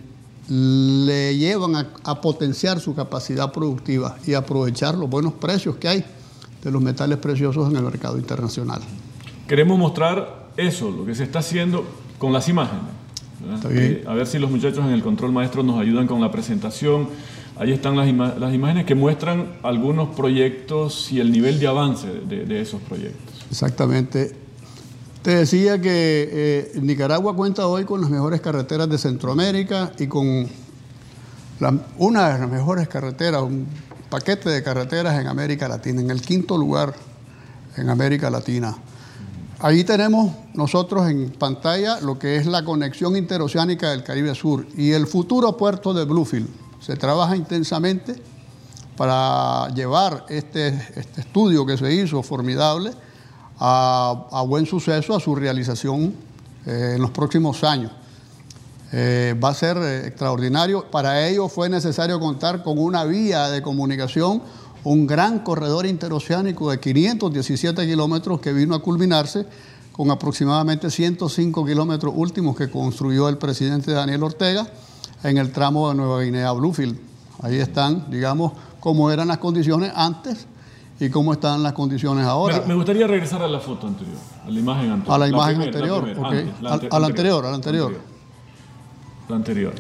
le 0.49 1.39
llevan 1.39 1.75
a, 2.05 2.21
potenciar 2.21 2.81
su 2.81 2.95
capacidad 2.95 3.51
productiva 3.51 4.19
y 4.27 4.35
aprovechar 4.35 4.97
los 4.97 5.09
buenos 5.09 5.33
precios 5.33 5.77
que 5.77 5.89
hay 5.89 6.05
de 6.63 6.71
los 6.71 6.83
metales 6.83 7.17
preciosos 7.17 7.71
en 7.71 7.77
el 7.77 7.83
mercado 7.83 8.19
internacional. 8.19 8.83
Queremos 9.49 9.79
mostrar 9.79 10.51
eso, 10.59 10.91
lo 10.91 11.07
que 11.07 11.15
se 11.15 11.25
está 11.25 11.39
haciendo 11.39 11.83
con 12.19 12.31
las 12.31 12.47
imágenes. 12.51 13.04
Eh, 13.71 14.05
a 14.07 14.15
ver 14.15 14.27
si 14.27 14.39
los 14.39 14.51
muchachos 14.51 14.85
en 14.85 14.93
el 14.93 15.03
control 15.03 15.33
maestro 15.33 15.63
nos 15.63 15.81
ayudan 15.81 16.07
con 16.07 16.21
la 16.21 16.31
presentación. 16.31 17.09
Ahí 17.57 17.73
están 17.73 17.97
las, 17.97 18.09
imágenes 18.09 18.85
que 18.85 18.95
muestran 18.95 19.47
algunos 19.63 20.15
proyectos 20.17 21.13
y 21.13 21.21
el 21.21 21.31
nivel 21.31 21.61
de 21.61 21.67
avance 21.69 22.09
de 22.09 22.61
esos 22.61 22.81
proyectos. 22.83 23.47
Exactamente. 23.51 24.45
Te 25.25 25.37
decía 25.37 25.81
que 25.81 26.29
eh, 26.31 26.73
Nicaragua 26.83 27.35
cuenta 27.35 27.67
hoy 27.67 27.87
con 27.87 28.03
las 28.03 28.11
mejores 28.11 28.43
carreteras 28.43 28.91
de 28.91 28.99
Centroamérica 28.99 29.91
y 29.99 30.07
con 30.07 30.47
una 31.97 32.29
de 32.29 32.39
las 32.41 32.51
mejores 32.51 32.89
carreteras, 32.89 33.41
un 33.41 33.67
paquete 34.11 34.51
de 34.51 34.63
carreteras 34.63 35.19
en 35.19 35.27
América 35.27 35.67
Latina, 35.67 36.03
en 36.03 36.11
el 36.11 36.21
quinto 36.21 36.59
lugar 36.59 36.95
en 37.79 37.89
América 37.89 38.29
Latina. 38.29 38.77
Ahí 39.61 39.85
tenemos 39.85 40.33
nosotros 40.55 41.09
en 41.09 41.31
pantalla 41.31 42.01
lo 42.01 42.19
que 42.19 42.37
es 42.37 42.47
la 42.47 42.65
conexión 42.65 43.17
interoceánica 43.17 43.91
del 43.91 44.03
Caribe 44.03 44.35
Sur 44.35 44.67
y 44.77 44.93
el 44.93 45.07
futuro 45.07 45.57
puerto 45.57 45.95
de 45.95 46.05
Bluefield. 46.05 46.49
Se 46.81 46.97
trabaja 46.97 47.37
intensamente 47.37 48.17
para 48.97 49.69
llevar 49.75 50.27
este, 50.29 50.69
este 50.97 51.21
estudio 51.21 51.65
que 51.65 51.77
se 51.77 51.93
hizo 51.93 52.23
formidable 52.23 52.93
a, 53.59 54.45
buen 54.47 54.67
suceso, 54.67 55.15
a 55.15 55.21
su 55.21 55.35
realización 55.35 56.15
eh, 56.67 56.93
en 56.97 57.03
los 57.03 57.11
próximos 57.11 57.63
años. 57.65 57.93
Eh, 58.93 59.35
va 59.43 59.49
a 59.51 59.55
ser 59.55 59.77
eh, 59.79 60.07
extraordinario. 60.07 60.91
Para 60.91 61.27
ello 61.27 61.49
fue 61.49 61.69
necesario 61.69 62.21
contar 62.21 62.63
con 62.63 62.79
una 62.79 63.05
vía 63.05 63.49
de 63.51 63.63
comunicación, 63.63 64.43
un 64.85 65.07
gran 65.07 65.41
corredor 65.41 65.87
interoceánico 65.87 66.71
de 66.71 66.79
517 66.79 67.87
kilómetros 67.87 68.41
que 68.41 68.53
vino 68.53 68.75
a 68.75 68.83
culminarse 68.83 69.47
con 69.93 70.11
aproximadamente 70.11 70.91
105 70.91 71.65
kilómetros 71.65 72.13
últimos 72.17 72.57
que 72.57 72.71
construyó 72.71 73.29
el 73.29 73.39
presidente 73.39 73.93
Daniel 73.93 74.23
Ortega 74.23 74.67
en 75.23 75.39
el 75.39 75.53
tramo 75.53 75.89
de 75.89 75.95
Nueva 75.95 76.23
Guinea 76.23 76.53
Bluefield. 76.53 76.99
Ahí 77.41 77.57
están, 77.57 78.11
digamos, 78.11 78.53
cómo 78.81 79.11
eran 79.11 79.29
las 79.29 79.39
condiciones 79.39 79.93
antes 79.95 80.47
y 81.01 81.09
cómo 81.11 81.33
están 81.33 81.63
las 81.63 81.73
condiciones 81.73 82.27
ahora. 82.27 82.63
Me, 82.67 82.75
gustaría 82.75 83.07
regresar 83.07 83.43
a 83.43 83.49
la 83.49 83.61
foto 83.61 83.87
anterior, 83.87 84.19
a 84.45 84.51
la 84.51 84.59
imagen 84.59 84.91
anterior. 84.91 85.15
A 85.15 85.19
la 85.19 85.29
imagen 85.29 85.63
anterior, 85.63 86.09
ok. 86.19 86.25
a, 86.93 86.99
la 86.99 87.07
anterior, 87.07 87.47
a 87.47 87.51
la 87.51 87.55
anterior. 87.55 88.01
La 89.29 89.37
anterior. 89.37 89.75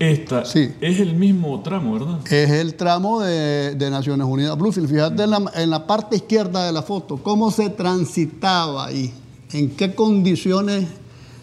Esta 0.00 0.46
sí. 0.46 0.72
es 0.80 0.98
el 0.98 1.14
mismo 1.14 1.60
tramo, 1.60 1.92
¿verdad? 1.92 2.20
Es 2.32 2.50
el 2.50 2.74
tramo 2.74 3.20
de, 3.20 3.76
Naciones 3.90 4.26
Unidas 4.26 4.56
Bluefield. 4.56 4.88
Fíjate 4.88 5.24
en 5.24 5.30
la, 5.30 5.52
en 5.54 5.68
la, 5.68 5.86
parte 5.86 6.16
izquierda 6.16 6.64
de 6.64 6.72
la 6.72 6.80
foto, 6.80 7.18
cómo 7.18 7.50
se 7.50 7.68
transitaba 7.68 8.86
ahí, 8.86 9.12
en 9.52 9.68
qué 9.76 9.94
condiciones 9.94 10.86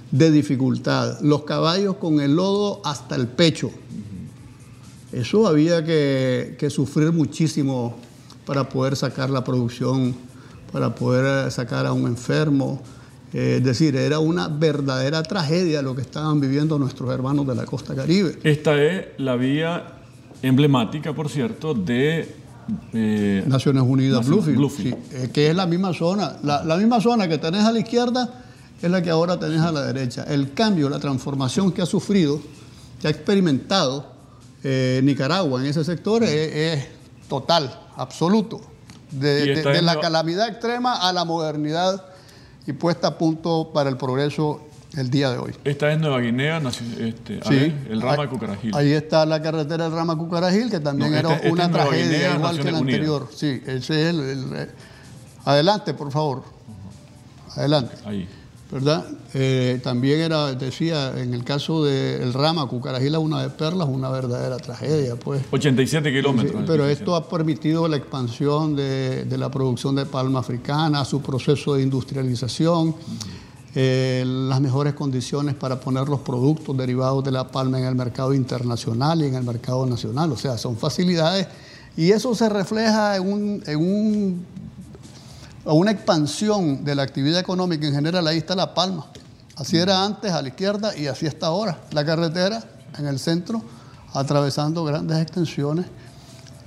de 0.09 0.31
dificultad. 0.31 1.21
Los 1.21 1.43
caballos 1.43 1.97
con 1.97 2.19
el 2.19 2.35
lodo 2.35 2.81
hasta 2.83 3.15
el 3.15 3.27
pecho. 3.27 3.69
Eso 5.11 5.45
había 5.45 5.85
que, 5.85 6.55
que 6.57 6.71
sufrir 6.71 7.11
muchísimo 7.11 7.95
para 8.47 8.67
poder 8.67 8.95
sacar 8.95 9.29
la 9.29 9.43
producción, 9.43 10.15
para 10.71 10.95
poder 10.95 11.51
sacar 11.51 11.85
a 11.85 11.93
un 11.93 12.07
enfermo. 12.07 12.81
Eh, 13.33 13.55
es 13.57 13.63
decir, 13.63 13.95
era 13.95 14.19
una 14.19 14.47
verdadera 14.47 15.21
tragedia 15.23 15.81
lo 15.81 15.95
que 15.95 16.01
estaban 16.01 16.39
viviendo 16.39 16.79
nuestros 16.79 17.11
hermanos 17.11 17.45
de 17.47 17.55
la 17.55 17.65
costa 17.65 17.93
caribe. 17.93 18.39
Esta 18.43 18.81
es 18.81 19.07
la 19.17 19.35
vía 19.35 19.85
emblemática, 20.41 21.13
por 21.13 21.29
cierto, 21.29 21.73
de 21.73 22.35
eh, 22.93 23.43
Naciones 23.47 23.83
Unidas 23.85 24.25
Bluefield, 24.25 24.97
eh, 25.11 25.29
que 25.33 25.49
es 25.49 25.55
la 25.55 25.65
misma 25.65 25.93
zona. 25.93 26.37
La, 26.43 26.63
la, 26.63 26.77
misma 26.77 27.01
zona 27.01 27.27
que 27.27 27.37
tenés 27.37 27.63
a 27.63 27.71
la 27.71 27.79
izquierda 27.79 28.43
es 28.81 28.89
la 28.89 29.01
que 29.01 29.09
ahora 29.09 29.37
tenés 29.37 29.61
a 29.61 29.71
la 29.71 29.81
derecha. 29.81 30.23
El 30.23 30.53
cambio, 30.53 30.89
la 30.89 30.99
transformación 30.99 31.71
que 31.71 31.81
ha 31.81 31.85
sufrido, 31.85 32.39
que 33.01 33.07
ha 33.07 33.11
experimentado 33.11 34.15
Nicaragua 34.63 35.61
en 35.61 35.67
ese 35.67 35.85
sector 35.85 36.25
es 36.25 36.85
total 37.29 37.73
absoluto, 37.95 38.59
de, 39.11 39.81
la 39.81 39.97
calamidad 39.99 40.49
extrema 40.49 41.07
a 41.07 41.13
la 41.13 41.23
modernidad 41.23 42.03
y 42.67 42.73
puesta 42.73 43.07
a 43.07 43.17
punto 43.17 43.71
para 43.73 43.89
el 43.89 43.97
progreso 43.97 44.61
el 44.95 45.09
día 45.09 45.31
de 45.31 45.37
hoy. 45.37 45.53
Esta 45.63 45.91
es 45.91 45.99
Nueva 45.99 46.19
Guinea, 46.19 46.61
este, 46.99 47.39
el 47.89 48.01
Rama 48.01 48.29
Cucarajil. 48.29 48.75
Ahí 48.75 48.91
está 48.91 49.25
la 49.25 49.41
carretera 49.41 49.85
del 49.85 49.93
Rama 49.93 50.17
Cucarajil, 50.17 50.69
que 50.69 50.79
también 50.79 51.13
era 51.13 51.33
este, 51.33 51.47
este 51.47 51.51
una 51.51 51.71
tragedia 51.71 52.35
igual 52.35 52.59
que 52.59 52.71
la 52.71 52.77
anterior. 52.77 53.29
Sí, 53.33 53.61
ese 53.65 53.77
es 53.77 54.15
el, 54.15 54.69
Adelante, 55.45 55.93
por 55.93 56.11
favor. 56.11 56.43
Adelante. 57.55 57.95
Ahí. 58.05 58.27
¿Verdad? 58.71 59.05
Eh, 59.33 59.79
también 59.83 60.19
era, 60.19 60.53
decía, 60.53 61.19
en 61.19 61.33
el 61.33 61.43
caso 61.43 61.83
del 61.85 62.33
Rama, 62.33 62.67
Cucarajila, 62.67 63.19
una 63.19 63.41
de 63.41 63.49
Perlas, 63.49 63.87
una 63.87 64.09
verdadera 64.09 64.57
tragedia, 64.57 65.15
pues. 65.15 65.41
87 65.51 66.11
kilómetros. 66.11 66.63
pero 66.67 66.85
esto 66.85 67.15
ha 67.15 67.27
permitido 67.29 67.87
la 67.87 67.97
expansión 67.97 68.75
de, 68.75 69.25
la 69.37 69.49
producción 69.49 69.95
de 69.95 70.05
palma 70.05 70.39
africana, 70.39 71.05
su 71.05 71.21
proceso 71.21 71.75
de 71.75 71.83
industrialización, 71.83 72.95
eh, 73.75 74.23
las 74.25 74.59
mejores 74.59 74.93
condiciones 74.93 75.55
para 75.55 75.79
poner 75.79 76.09
los 76.09 76.21
productos 76.21 76.75
derivados 76.75 77.23
de 77.23 77.31
la 77.31 77.47
palma 77.47 77.79
en 77.79 77.85
el 77.85 77.95
mercado 77.95 78.33
internacional 78.33 79.21
y 79.21 79.25
en 79.25 79.35
el 79.35 79.43
mercado 79.43 79.85
nacional. 79.85 80.31
O 80.31 80.37
sea, 80.37 80.57
son 80.57 80.77
facilidades 80.77 81.47
y 81.95 82.11
eso 82.11 82.35
se 82.35 82.49
refleja 82.49 83.15
en 83.15 83.31
un, 83.31 83.63
en 83.65 83.79
un 83.79 84.45
a 85.67 85.73
una 85.73 85.91
expansión 85.91 86.85
de 86.85 86.95
la 86.95 87.03
actividad 87.03 87.39
económica 87.39 87.85
en 87.85 87.93
general, 87.93 88.25
ahí 88.27 88.37
está 88.37 88.55
La 88.55 88.73
Palma. 88.73 89.07
Así 89.57 89.77
era 89.77 90.05
antes 90.05 90.31
a 90.31 90.41
la 90.41 90.47
izquierda 90.47 90.95
y 90.97 91.07
así 91.07 91.25
está 91.25 91.47
ahora. 91.47 91.81
La 91.91 92.05
carretera 92.05 92.63
en 92.97 93.07
el 93.07 93.19
centro, 93.19 93.61
atravesando 94.13 94.83
grandes 94.85 95.17
extensiones 95.19 95.87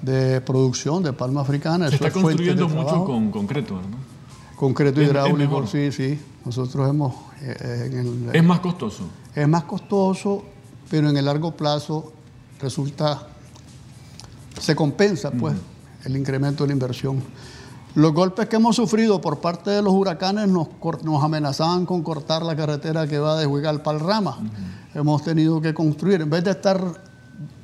de 0.02 0.40
producción 0.40 1.02
de 1.02 1.12
palma 1.12 1.40
africana. 1.42 1.88
Se 1.88 1.94
está 1.94 2.10
construyendo 2.10 2.68
mucho 2.68 3.04
con 3.04 3.30
concreto, 3.30 3.74
¿no? 3.74 4.10
Concreto 4.56 5.00
hidráulico, 5.00 5.66
sí, 5.66 5.90
sí. 5.92 6.20
Nosotros 6.44 6.88
hemos... 6.88 7.14
Eh, 7.40 7.90
eh, 8.04 8.30
¿Es 8.34 8.44
más 8.44 8.60
costoso? 8.60 9.04
Es 9.34 9.48
más 9.48 9.64
costoso, 9.64 10.44
pero 10.90 11.08
en 11.08 11.16
el 11.16 11.24
largo 11.24 11.56
plazo 11.56 12.12
resulta... 12.60 13.26
Se 14.60 14.76
compensa, 14.76 15.30
pues, 15.30 15.54
el 16.04 16.16
incremento 16.16 16.64
de 16.64 16.68
la 16.68 16.72
inversión. 16.74 17.22
Los 17.94 18.12
golpes 18.12 18.48
que 18.48 18.56
hemos 18.56 18.76
sufrido 18.76 19.20
por 19.20 19.40
parte 19.40 19.70
de 19.70 19.82
los 19.82 19.92
huracanes 19.92 20.48
nos, 20.48 20.68
nos 21.02 21.24
amenazaban 21.24 21.86
con 21.86 22.02
cortar 22.02 22.42
la 22.42 22.54
carretera 22.54 23.06
que 23.08 23.18
va 23.18 23.36
de 23.36 23.46
Huigalpa 23.46 23.90
al 23.90 24.00
Rama. 24.00 24.38
Hemos 24.94 25.24
tenido 25.24 25.60
que 25.60 25.74
construir, 25.74 26.20
en 26.20 26.30
vez 26.30 26.44
de 26.44 26.52
estar 26.52 26.80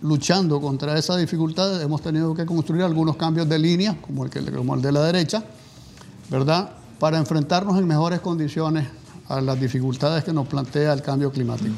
luchando 0.03 0.61
contra 0.61 0.99
esas 0.99 1.19
dificultades, 1.19 1.83
hemos 1.83 2.03
tenido 2.03 2.35
que 2.35 2.45
construir 2.45 2.83
algunos 2.83 3.17
cambios 3.17 3.49
de 3.49 3.59
línea, 3.59 3.97
como 4.01 4.25
el, 4.25 4.31
que, 4.31 4.43
como 4.51 4.75
el 4.75 4.83
de 4.83 4.93
la 4.93 5.03
derecha, 5.03 5.45
¿verdad? 6.29 6.71
Para 6.99 7.19
enfrentarnos 7.19 7.79
en 7.79 7.87
mejores 7.87 8.21
condiciones 8.21 8.89
a 9.29 9.41
las 9.41 9.61
dificultades 9.61 10.25
que 10.25 10.33
nos 10.33 10.49
plantea 10.49 10.93
el 10.93 11.03
cambio 11.03 11.31
climático. 11.31 11.75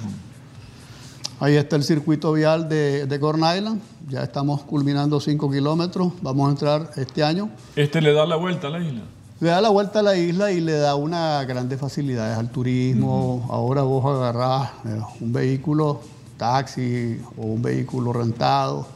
Ahí 1.40 1.54
está 1.54 1.76
el 1.76 1.84
circuito 1.84 2.32
vial 2.32 2.68
de, 2.68 3.06
de 3.06 3.20
Corn 3.20 3.38
Island. 3.38 3.80
Ya 4.08 4.24
estamos 4.24 4.62
culminando 4.62 5.20
5 5.20 5.48
kilómetros. 5.50 6.12
Vamos 6.20 6.48
a 6.48 6.50
entrar 6.50 6.90
este 6.96 7.22
año. 7.22 7.48
¿Este 7.76 8.00
le 8.00 8.12
da 8.12 8.26
la 8.26 8.34
vuelta 8.34 8.66
a 8.66 8.70
la 8.70 8.80
isla? 8.80 9.02
Le 9.38 9.48
da 9.48 9.60
la 9.60 9.68
vuelta 9.68 10.00
a 10.00 10.02
la 10.02 10.16
isla 10.16 10.50
y 10.50 10.60
le 10.60 10.72
da 10.72 10.96
unas 10.96 11.46
grandes 11.46 11.78
facilidades 11.78 12.36
al 12.36 12.50
turismo. 12.50 13.46
Ahora 13.50 13.82
vos 13.82 14.04
agarrás 14.04 14.70
eh, 14.84 15.00
un 15.20 15.32
vehículo, 15.32 16.00
taxi 16.36 17.20
o 17.36 17.42
un 17.42 17.62
vehículo 17.62 18.12
rentado, 18.12 18.88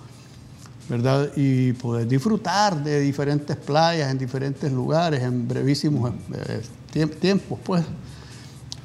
¿verdad? 0.88 1.30
Y 1.36 1.74
poder 1.74 2.08
disfrutar 2.08 2.82
de 2.82 2.98
diferentes 2.98 3.56
playas 3.56 4.10
en 4.10 4.18
diferentes 4.18 4.72
lugares 4.72 5.22
en 5.22 5.46
brevísimos 5.46 6.10
eh, 6.34 7.06
tiempos, 7.20 7.60
pues. 7.62 7.84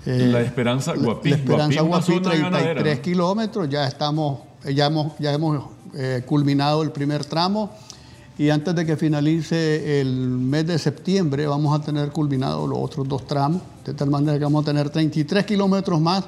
Eh, 0.08 0.30
la 0.32 0.40
Esperanza 0.40 0.94
Guapí. 0.94 1.32
La 1.32 1.36
Esperanza 1.36 1.82
Guapí, 1.82 2.22
33 2.22 3.00
kilómetros, 3.02 3.68
ya 3.68 3.86
estamos, 3.86 4.40
ya 4.64 4.86
hemos, 4.86 5.12
ya 5.20 5.34
hemos 5.34 5.66
eh, 5.96 6.24
culminado 6.26 6.82
el 6.82 6.92
primer 6.92 7.26
tramo 7.26 7.72
y 8.38 8.50
antes 8.50 8.74
de 8.74 8.86
que 8.86 8.96
finalice 8.96 10.00
el 10.00 10.08
mes 10.08 10.66
de 10.66 10.80
septiembre 10.80 11.46
vamos 11.46 11.78
a 11.78 11.84
tener 11.84 12.12
culminados 12.12 12.70
los 12.70 12.78
otros 12.80 13.06
dos 13.06 13.28
tramos, 13.28 13.62
de 13.84 13.94
tal 13.94 14.10
manera 14.10 14.38
que 14.38 14.46
vamos 14.46 14.64
a 14.64 14.66
tener 14.68 14.90
33 14.90 15.46
kilómetros 15.46 16.00
más 16.00 16.24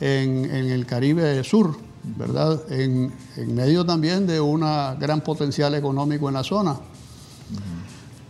en, 0.00 0.44
el 0.44 0.86
Caribe 0.86 1.42
Sur, 1.42 1.76
¿verdad? 2.04 2.70
En, 2.70 3.12
medio 3.48 3.84
también 3.84 4.28
de 4.28 4.40
un 4.40 4.60
gran 4.60 5.22
potencial 5.22 5.74
económico 5.74 6.28
en 6.28 6.34
la 6.34 6.44
zona. 6.44 6.76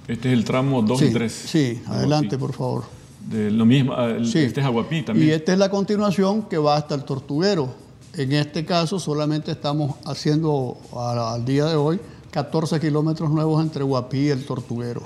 Este 0.07 0.33
es 0.33 0.39
el 0.39 0.47
tramo 0.47 0.81
2 0.81 1.03
y 1.03 1.13
3. 1.13 1.31
Sí, 1.31 1.83
adelante, 1.89 2.39
por 2.39 2.55
favor. 2.55 2.98
De 3.29 3.51
lo 3.51 3.67
mismo, 3.67 3.93
ah, 3.93 4.17
este 4.23 4.47
es 4.47 4.67
Aguapí 4.67 5.03
también. 5.03 5.29
Y 5.29 5.31
esta 5.33 5.53
es 5.53 5.59
la 5.59 5.69
continuación 5.69 6.45
que 6.45 6.57
va 6.57 6.77
hasta 6.77 6.95
el 6.95 7.05
Tortuguero. 7.05 7.69
En 8.15 8.33
este 8.33 8.65
caso 8.65 8.99
solamente 8.99 9.51
estamos 9.51 9.97
haciendo 10.07 10.79
al 10.97 11.45
día 11.45 11.67
de 11.67 11.77
hoy 11.77 12.01
14 12.31 12.81
kilómetros 12.81 13.31
nuevos 13.31 13.63
entre 13.63 13.85
Guapí 13.85 14.19
y 14.19 14.29
el 14.29 14.47
Tortuguero. 14.47 15.03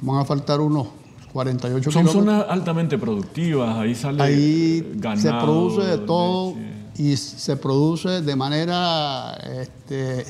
Van 0.00 0.20
a 0.20 0.24
faltar 0.24 0.60
unos 0.60 0.88
48 1.32 1.90
Son 1.92 2.02
kilómetros. 2.02 2.12
Son 2.12 2.24
zonas 2.24 2.46
altamente 2.48 2.98
productivas, 2.98 3.76
ahí 3.76 3.94
sale 3.94 4.22
ahí 4.22 4.92
se 5.16 5.30
produce 5.30 5.82
de 5.82 5.98
todo 5.98 6.54
y 6.96 7.16
se 7.16 7.56
produce 7.56 8.20
de 8.22 8.36
manera 8.36 9.32
este, 9.60 10.24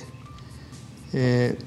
eh, 1.15 1.59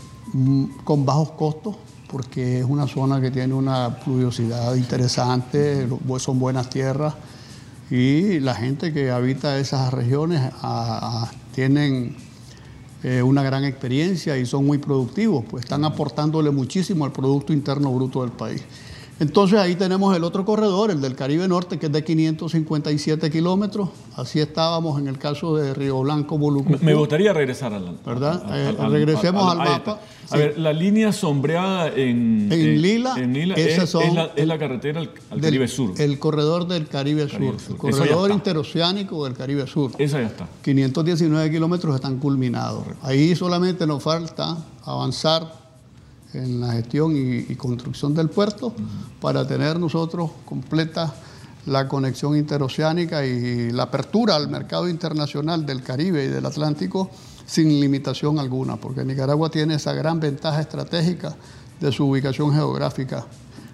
con 0.84 1.04
bajos 1.04 1.32
costos 1.32 1.76
porque 2.10 2.60
es 2.60 2.66
una 2.66 2.88
zona 2.88 3.20
que 3.20 3.32
tiene 3.32 3.54
una 3.54 4.00
pluviosidad 4.00 4.76
interesante, 4.76 5.88
son 6.20 6.40
buenas 6.40 6.70
tierras 6.70 7.16
y 7.90 8.40
la 8.40 8.56
gente 8.56 8.94
que 8.94 9.12
habita 9.12 9.58
esas 9.60 9.94
regiones 9.94 10.42
tienen 11.54 12.16
eh, 13.04 13.22
una 13.22 13.44
gran 13.44 13.64
experiencia 13.64 14.38
y 14.38 14.46
son 14.46 14.66
muy 14.66 14.78
productivos, 14.78 15.46
pues 15.50 15.64
están 15.64 15.86
aportándole 15.86 16.52
muchísimo 16.52 17.06
al 17.06 17.12
Producto 17.12 17.54
Interno 17.54 17.94
Bruto 17.94 18.22
del 18.22 18.32
país. 18.32 18.64
Entonces 19.20 19.58
ahí 19.60 19.76
tenemos 19.76 20.16
el 20.16 20.24
otro 20.24 20.46
corredor, 20.46 20.92
el 20.92 21.02
del 21.02 21.16
Caribe 21.16 21.48
Norte, 21.48 21.80
que 21.80 21.88
es 21.88 21.92
de 21.92 22.04
557 22.04 23.32
kilómetros. 23.32 23.90
Así 24.16 24.40
estábamos 24.40 25.00
en 25.00 25.08
el 25.08 25.18
caso 25.18 25.56
de 25.56 25.74
Río 25.74 26.00
Blanco, 26.02 26.38
Bolucú. 26.38 26.78
Me 26.82 26.94
gustaría 26.94 27.34
regresar 27.34 27.74
al, 27.74 27.98
¿verdad? 28.06 28.44
Eh, 28.56 28.76
regresemos 28.90 29.52
al, 29.52 29.58
mapa. 29.58 30.00
A 30.30 30.38
ver, 30.38 30.60
la 30.60 30.74
línea 30.74 31.12
sombreada 31.14 31.88
en, 31.88 32.52
en 32.52 32.82
lila, 32.82 33.16
es, 33.56 33.96
la, 34.46 34.60
carretera 34.60 35.00
al, 35.00 35.42
Caribe 35.42 35.68
Sur. 35.68 35.94
El 35.98 36.20
corredor 36.20 36.68
del 36.68 36.88
Caribe, 36.88 37.28
Sur, 37.30 37.56
el 37.70 37.78
corredor 37.78 38.32
interoceánico 38.32 39.24
del 39.24 39.34
Caribe 39.34 39.66
Sur. 39.68 39.92
Esa 39.98 40.22
ya 40.22 40.28
está. 40.28 40.48
519 40.64 41.50
kilómetros 41.50 41.96
están 41.96 42.20
culminados. 42.20 42.84
Ahí 43.02 43.36
solamente 43.36 43.88
nos 43.88 44.04
falta 44.04 44.58
avanzar 44.84 45.67
en 46.38 46.62
la 46.62 46.74
gestión 46.74 47.14
y, 47.16 47.56
construcción 47.56 48.14
del 48.14 48.30
puerto 48.30 48.74
para 49.20 49.48
tener 49.48 49.80
nosotros 49.80 50.32
completa 50.46 51.14
la 51.66 51.88
conexión 51.88 52.38
interoceánica 52.38 53.26
y 53.26 53.72
la 53.72 53.84
apertura 53.84 54.36
al 54.36 54.48
mercado 54.50 54.88
internacional 54.88 55.66
del 55.66 55.84
Caribe 55.84 56.26
y 56.26 56.28
del 56.28 56.46
Atlántico 56.46 57.10
sin 57.46 57.80
limitación 57.80 58.40
alguna, 58.40 58.78
porque 58.78 59.04
Nicaragua 59.04 59.50
tiene 59.50 59.76
esa 59.76 59.94
gran 59.94 60.20
ventaja 60.20 60.62
estratégica 60.62 61.36
de 61.80 61.92
su 61.92 62.10
ubicación 62.10 62.54
geográfica, 62.54 63.26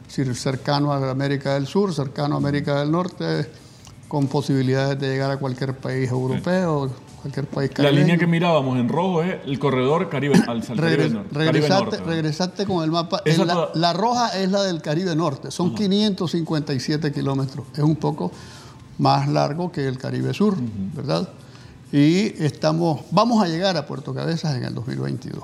cercano 0.07 0.93
a 0.93 1.09
América 1.09 1.55
del 1.55 1.67
Sur, 1.67 1.93
cercano 1.93 2.35
a 2.35 2.37
América 2.37 2.79
del 2.79 2.91
Norte, 2.91 3.49
con 4.07 4.27
posibilidades 4.27 4.99
de 4.99 5.09
llegar 5.09 5.31
a 5.31 5.37
cualquier 5.37 5.75
país 5.75 6.09
europeo, 6.11 6.91
cualquier 7.23 7.47
país 7.47 7.71
La 7.77 7.91
línea 7.91 8.17
que 8.17 8.27
mirábamos 8.27 8.77
en 8.77 8.89
rojo 8.89 9.23
es 9.23 9.37
el 9.45 9.57
corredor 9.57 10.09
Caribe, 10.09 10.35
al 10.45 10.61
Caribe, 10.65 11.09
Norte. 11.09 11.97
Regresaste, 12.05 12.65
con 12.65 12.83
el 12.83 12.91
mapa. 12.91 13.21
La, 13.73 13.93
roja 13.93 14.37
es 14.37 14.51
la 14.51 14.63
del 14.63 14.81
Caribe 14.81 15.15
Norte, 15.15 15.49
son 15.49 15.73
557 15.73 17.11
kilómetros. 17.13 17.65
Es 17.73 17.79
un 17.79 17.95
poco 17.95 18.31
más 18.97 19.27
largo 19.29 19.71
que 19.71 19.87
el 19.87 19.97
Caribe 19.97 20.33
Sur, 20.33 20.55
¿verdad? 20.93 21.29
Y 21.91 22.43
estamos, 22.43 23.01
vamos 23.11 23.41
a 23.41 23.47
llegar 23.47 23.77
a 23.77 23.85
Puerto 23.85 24.13
Cabezas 24.13 24.55
en 24.55 24.65
el 24.65 24.73
2022. 24.73 25.43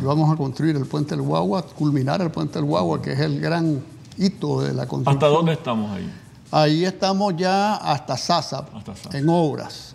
Y 0.00 0.04
vamos 0.04 0.32
a 0.32 0.36
construir 0.36 0.76
el 0.76 0.86
puente 0.86 1.14
del 1.14 1.24
Guagua, 1.24 1.62
culminar 1.62 2.20
el 2.22 2.30
puente 2.30 2.54
del 2.54 2.64
Guagua, 2.64 3.00
que 3.00 3.12
es 3.12 3.20
el 3.20 3.40
gran 3.40 3.80
hito 4.18 4.62
de 4.62 4.72
la 4.74 4.86
construcción. 4.86 5.16
¿Hasta 5.16 5.26
dónde 5.26 5.52
estamos 5.52 5.90
ahí? 5.92 6.10
Ahí 6.50 6.84
estamos 6.84 7.36
ya 7.36 7.76
hasta 7.76 8.16
Sasa, 8.16 8.64
en 9.12 9.28
obras, 9.28 9.94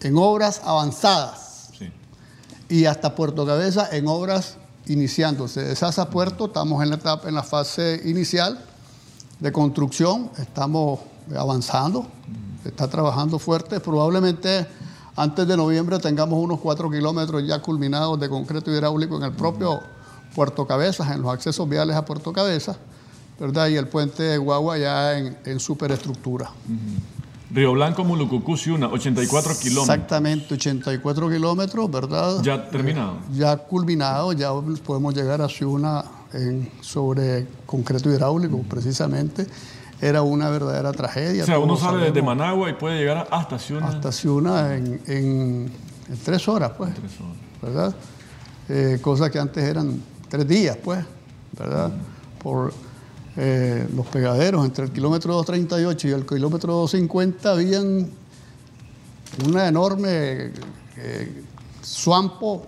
en 0.00 0.16
obras 0.16 0.60
avanzadas. 0.64 1.70
Y 2.68 2.84
hasta 2.84 3.14
Puerto 3.14 3.46
Cabeza 3.46 3.88
en 3.92 4.06
obras 4.08 4.56
iniciándose. 4.86 5.62
De 5.62 5.74
Sasa 5.74 6.10
Puerto 6.10 6.46
estamos 6.46 6.82
en 6.82 6.90
la 6.90 6.96
etapa, 6.96 7.28
en 7.28 7.34
la 7.34 7.42
fase 7.42 8.00
inicial 8.04 8.62
de 9.40 9.52
construcción, 9.52 10.30
estamos 10.38 11.00
avanzando, 11.34 12.06
está 12.64 12.88
trabajando 12.88 13.38
fuerte. 13.38 13.80
Probablemente 13.80 14.66
antes 15.16 15.48
de 15.48 15.56
noviembre 15.56 15.98
tengamos 15.98 16.38
unos 16.42 16.60
cuatro 16.60 16.90
kilómetros 16.90 17.46
ya 17.46 17.62
culminados 17.62 18.20
de 18.20 18.28
concreto 18.28 18.70
hidráulico 18.70 19.16
en 19.16 19.22
el 19.24 19.32
propio 19.32 19.80
Puerto 20.34 20.66
Cabezas, 20.66 21.10
en 21.10 21.22
los 21.22 21.32
accesos 21.32 21.66
viales 21.68 21.96
a 21.96 22.04
Puerto 22.04 22.32
Cabezas 22.32 22.76
¿verdad? 23.38 23.68
Y 23.68 23.76
el 23.76 23.88
puente 23.88 24.22
de 24.22 24.38
Guagua 24.38 24.78
ya 24.78 25.16
en, 25.16 25.60
superestructura. 25.60 26.50
Río 27.50 27.72
Blanco, 27.72 28.04
Mulucucú, 28.04 28.56
una 28.74 28.88
84 28.88 29.58
kilómetros. 29.58 29.88
Exactamente, 29.88 30.54
84 30.54 31.30
kilómetros, 31.30 31.90
¿verdad? 31.90 32.42
Ya 32.42 32.68
terminado. 32.68 33.16
ya 33.32 33.56
culminado, 33.56 34.32
ya 34.34 34.50
podemos 34.84 35.14
llegar 35.14 35.40
a 35.40 35.48
Ciuna 35.48 36.04
en, 36.34 36.70
sobre 36.82 37.46
concreto 37.64 38.10
hidráulico, 38.10 38.62
precisamente. 38.68 39.46
Era 40.00 40.22
una 40.22 40.50
verdadera 40.50 40.92
tragedia. 40.92 41.42
O 41.42 41.46
sea, 41.46 41.58
uno 41.58 41.76
sale 41.76 42.04
desde 42.04 42.22
Managua 42.22 42.68
y 42.70 42.74
puede 42.74 42.98
llegar 42.98 43.26
hasta 43.30 43.58
Ciuna. 43.58 43.88
Hasta 43.88 44.12
Ciuna 44.12 44.76
en, 44.76 45.00
en, 45.06 45.72
tres 46.24 46.46
horas, 46.48 46.72
pues. 46.76 46.94
tres 46.94 47.12
horas. 47.20 47.36
¿Verdad? 47.62 47.94
Eh, 48.68 48.98
cosas 49.00 49.30
que 49.30 49.38
antes 49.38 49.64
eran 49.64 50.00
tres 50.28 50.46
días, 50.46 50.76
pues, 50.76 51.04
¿verdad? 51.58 51.90
Por 52.40 52.72
eh, 53.40 53.86
los 53.94 54.04
pegaderos 54.06 54.64
entre 54.64 54.86
el 54.86 54.90
kilómetro 54.90 55.32
238 55.34 56.08
y 56.08 56.10
el 56.10 56.26
kilómetro 56.26 56.72
250 56.72 57.52
habían 57.52 58.10
una 59.46 59.68
enorme 59.68 60.50
eh, 60.96 61.44
suampo 61.80 62.66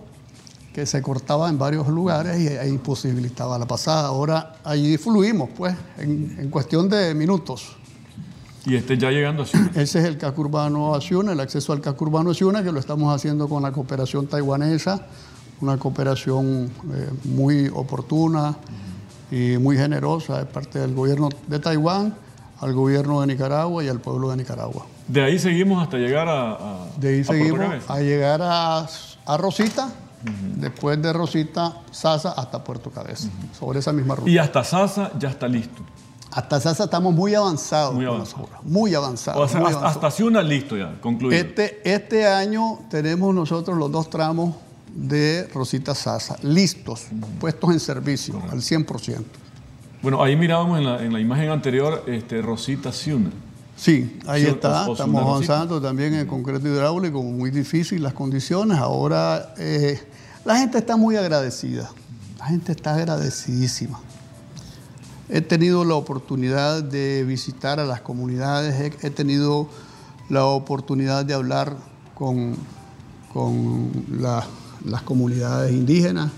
que 0.73 0.85
se 0.85 1.01
cortaba 1.01 1.49
en 1.49 1.57
varios 1.57 1.89
lugares 1.89 2.39
y, 2.39 2.47
e 2.47 2.69
imposibilitaba 2.69 3.59
la 3.59 3.65
pasada. 3.65 4.07
Ahora 4.07 4.55
allí 4.63 4.95
fluimos, 4.97 5.49
pues, 5.57 5.75
en, 5.97 6.49
cuestión 6.49 6.87
de 6.87 7.13
minutos. 7.15 7.75
¿Y 8.65 8.75
este 8.75 8.97
ya 8.97 9.11
llegando 9.11 9.43
a 9.43 9.45
Ciuna? 9.45 9.71
Ese 9.75 9.99
es 9.99 10.05
el 10.05 10.17
CAC 10.17 10.39
urbano 10.39 10.95
a 10.95 11.01
Ciuna, 11.01 11.33
el 11.33 11.39
acceso 11.41 11.73
al 11.73 11.81
CAC 11.81 12.01
urbano 12.01 12.31
a 12.31 12.33
Ciuna, 12.33 12.63
que 12.63 12.71
lo 12.71 12.79
estamos 12.79 13.13
haciendo 13.13 13.49
con 13.49 13.61
la 13.61 13.73
cooperación 13.73 14.27
taiwanesa, 14.27 15.05
una 15.59 15.75
cooperación 15.75 16.71
eh, 16.93 17.09
muy 17.25 17.69
oportuna 17.73 18.55
y 19.31 19.57
muy 19.57 19.77
generosa 19.77 20.39
de 20.39 20.45
parte 20.45 20.77
del 20.79 20.93
gobierno 20.93 21.29
de 21.47 21.59
Taiwán, 21.59 22.13
al 22.59 22.73
gobierno 22.73 23.21
de 23.21 23.27
Nicaragua 23.27 23.83
y 23.83 23.87
al 23.87 23.99
pueblo 23.99 24.29
de 24.29 24.37
Nicaragua. 24.37 24.85
De 25.07 25.23
ahí 25.23 25.39
seguimos 25.39 25.81
hasta 25.81 25.97
llegar 25.97 26.27
a, 26.29 26.85
de 26.97 27.09
ahí 27.09 27.23
seguimos 27.23 27.89
a 27.89 27.99
llegar 27.99 28.41
a, 28.43 28.87
Rosita, 29.37 29.89
después 30.57 31.01
de 31.01 31.13
Rosita, 31.13 31.77
Sasa 31.89 32.33
hasta 32.33 32.63
Puerto 32.63 32.91
Cabeza, 32.91 33.29
sobre 33.57 33.79
esa 33.79 33.93
misma 33.93 34.15
ruta. 34.15 34.29
Y 34.29 34.37
hasta 34.37 34.63
Sasa 34.63 35.11
ya 35.17 35.29
está 35.29 35.47
listo. 35.47 35.81
Hasta 36.31 36.59
Sasa 36.59 36.83
estamos 36.83 37.13
muy 37.13 37.33
avanzados. 37.33 37.95
Muy 37.95 38.05
avanzados. 38.05 38.49
Muy 38.63 38.93
avanzados. 38.93 39.55
hasta, 39.83 40.11
Ciuna 40.11 40.43
listo 40.43 40.77
ya, 40.77 40.99
concluido. 41.01 41.41
Este, 41.41 41.81
este 41.89 42.27
año 42.27 42.79
tenemos 42.89 43.33
nosotros 43.33 43.77
los 43.77 43.91
dos 43.91 44.09
tramos 44.09 44.55
de 44.95 45.47
Rosita 45.53 45.95
Sasa, 45.95 46.37
listos, 46.43 47.07
puestos 47.39 47.71
en 47.71 47.79
servicio 47.79 48.41
al 48.49 48.59
100%. 48.59 49.23
Bueno, 50.01 50.23
ahí 50.23 50.35
mirábamos 50.35 50.79
en 50.79 51.13
la, 51.13 51.19
imagen 51.19 51.49
anterior 51.49 52.03
este, 52.07 52.41
Rosita 52.41 52.91
Ciuna. 52.91 53.29
Sí, 53.75 54.19
ahí 54.27 54.43
está, 54.43 54.91
estamos 54.91 55.21
avanzando 55.21 55.81
también 55.81 56.13
en 56.13 56.27
concreto 56.27 56.67
hidráulico, 56.67 57.21
muy 57.21 57.51
difícil 57.51 58.03
las 58.03 58.13
condiciones. 58.13 58.77
Ahora 58.77 59.53
eh, 59.57 59.99
la 60.43 60.57
gente 60.57 60.79
está 60.79 60.97
muy 60.97 61.15
agradecida, 61.15 61.91
la 62.37 62.45
gente 62.45 62.71
está 62.71 62.95
agradecidísima. 62.95 63.99
He 65.29 65.41
tenido 65.41 65.85
la 65.85 65.95
oportunidad 65.95 66.83
de 66.83 67.23
visitar 67.23 67.79
a 67.79 67.85
las 67.85 68.01
comunidades, 68.01 68.93
he, 69.01 69.09
tenido 69.11 69.69
la 70.29 70.45
oportunidad 70.45 71.25
de 71.25 71.33
hablar 71.33 71.77
con, 72.15 72.57
con 73.33 73.91
la 74.19 74.45
las 74.85 75.01
comunidades 75.03 75.71
indígenas 75.71 76.31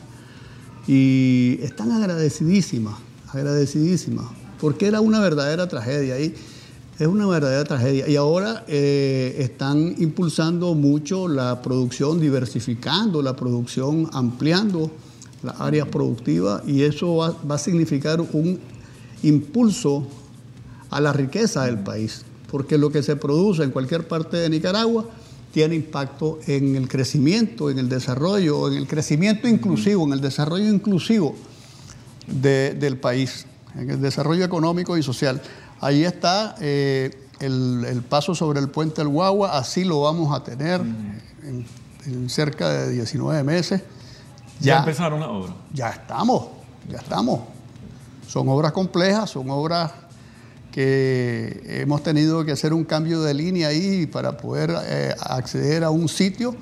y 0.87 1.59
están 1.61 1.91
agradecidísimas, 1.91 2.95
agradecidísimas, 3.29 4.25
porque 4.59 4.87
era 4.87 5.01
una 5.01 5.19
verdadera 5.19 5.67
tragedia 5.67 6.19
y 6.19 6.35
es 6.99 7.07
una 7.07 7.25
verdadera 7.27 7.63
tragedia. 7.63 8.07
Y 8.07 8.15
ahora 8.15 8.63
eh, 8.67 9.35
están 9.39 9.95
impulsando 9.97 10.73
mucho 10.75 11.27
la 11.27 11.61
producción, 11.61 12.19
diversificando 12.19 13.21
la 13.21 13.35
producción, 13.35 14.09
ampliando 14.13 14.91
las 15.41 15.59
áreas 15.59 15.87
productivas 15.87 16.63
y 16.67 16.83
eso 16.83 17.15
va, 17.17 17.35
va 17.49 17.55
a 17.55 17.59
significar 17.59 18.21
un 18.21 18.59
impulso 19.23 20.05
a 20.89 21.01
la 21.01 21.11
riqueza 21.11 21.65
del 21.65 21.79
país, 21.79 22.23
porque 22.51 22.77
lo 22.77 22.91
que 22.91 23.01
se 23.03 23.15
produce 23.15 23.63
en 23.63 23.71
cualquier 23.71 24.07
parte 24.07 24.37
de 24.37 24.49
Nicaragua 24.49 25.05
tiene 25.53 25.75
impacto 25.75 26.39
en 26.47 26.75
el 26.75 26.87
crecimiento, 26.89 27.69
en 27.69 27.77
el 27.77 27.87
desarrollo, 27.87 28.67
en 28.69 28.73
el 28.77 28.87
crecimiento 28.87 29.47
inclusivo, 29.47 30.03
en 30.05 30.13
el 30.13 30.19
desarrollo 30.21 30.67
inclusivo 30.67 31.35
de- 32.27 32.73
del 32.73 32.97
país, 32.97 33.45
en 33.75 33.89
el 33.91 34.01
desarrollo 34.01 34.43
económico 34.43 34.97
y 34.97 35.03
social. 35.03 35.39
Ahí 35.79 36.03
está 36.05 36.55
eh, 36.59 37.11
el, 37.39 37.85
el 37.87 38.01
paso 38.01 38.33
sobre 38.33 38.59
el 38.59 38.69
puente 38.69 39.01
del 39.01 39.09
Guagua, 39.09 39.55
así 39.57 39.83
lo 39.83 40.01
vamos 40.01 40.35
a 40.35 40.43
tener 40.43 40.81
en, 40.81 41.65
en 42.07 42.29
cerca 42.29 42.69
de 42.69 42.89
19 42.91 43.43
meses. 43.43 43.81
Ya, 44.59 44.79
empezaron 44.79 45.19
la 45.19 45.29
obra. 45.29 45.53
Ya 45.73 45.89
estamos, 45.89 46.45
ya 46.89 46.97
estamos. 46.97 47.41
Son 48.27 48.47
obras 48.49 48.71
complejas, 48.71 49.29
son 49.29 49.49
obras 49.51 49.91
que 50.73 51.61
hemos 51.81 52.01
tenido 52.03 52.43
que 52.43 52.51
hacer 52.51 52.73
un 52.73 52.83
cambio 52.83 53.21
de 53.21 53.33
línea 53.33 53.67
ahí 53.69 54.07
para 54.07 54.35
poder 54.37 54.73
eh, 54.85 55.13
acceder 55.21 55.83
a 55.83 55.91
un 55.91 56.09
sitio 56.09 56.55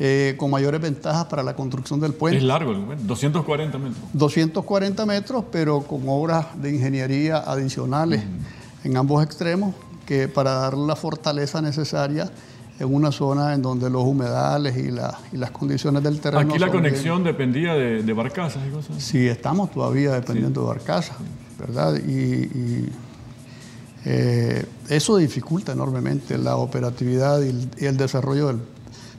eh, 0.00 0.34
con 0.36 0.50
mayores 0.50 0.80
ventajas 0.80 1.26
para 1.26 1.42
la 1.42 1.54
construcción 1.54 2.00
del 2.00 2.12
puente. 2.12 2.38
Es 2.38 2.42
largo, 2.44 2.72
el 2.72 2.80
puente, 2.80 3.04
240 3.06 3.78
metros. 3.78 4.02
240 4.14 5.06
metros, 5.06 5.44
pero 5.52 5.80
con 5.82 6.02
obras 6.08 6.46
de 6.60 6.74
ingeniería 6.74 7.36
adicionales 7.38 8.22
en 8.82 8.96
ambos 8.96 9.22
extremos, 9.24 9.74
que 10.06 10.26
para 10.26 10.52
dar 10.54 10.74
la 10.76 10.96
fortaleza 10.96 11.62
necesaria 11.62 12.30
en 12.80 12.92
una 12.92 13.12
zona 13.12 13.54
en 13.54 13.62
donde 13.62 13.90
los 13.90 14.02
humedales 14.04 14.76
y, 14.76 14.90
la- 14.90 15.16
y 15.32 15.36
las 15.36 15.50
condiciones 15.52 16.02
del 16.02 16.18
terreno 16.18 16.40
Aquí 16.50 16.58
la 16.58 16.66
son 16.66 16.72
bien- 16.72 16.82
conexión 16.84 17.22
dependía 17.22 17.74
de, 17.74 18.02
de 18.02 18.12
barcazas 18.12 18.62
y 18.66 18.72
cosas. 18.72 19.00
Sí, 19.00 19.28
estamos 19.28 19.70
todavía 19.70 20.12
dependiendo 20.14 20.62
de 20.62 20.66
Barcaza, 20.68 21.14
¿verdad? 21.58 21.94
Y, 21.96 22.10
y, 22.12 22.88
eh, 24.04 24.64
eso 24.88 25.16
dificulta 25.18 25.72
enormemente 25.72 26.38
la 26.38 26.56
operatividad 26.56 27.40
y 27.42 27.84
el, 27.84 27.96
desarrollo 27.96 28.58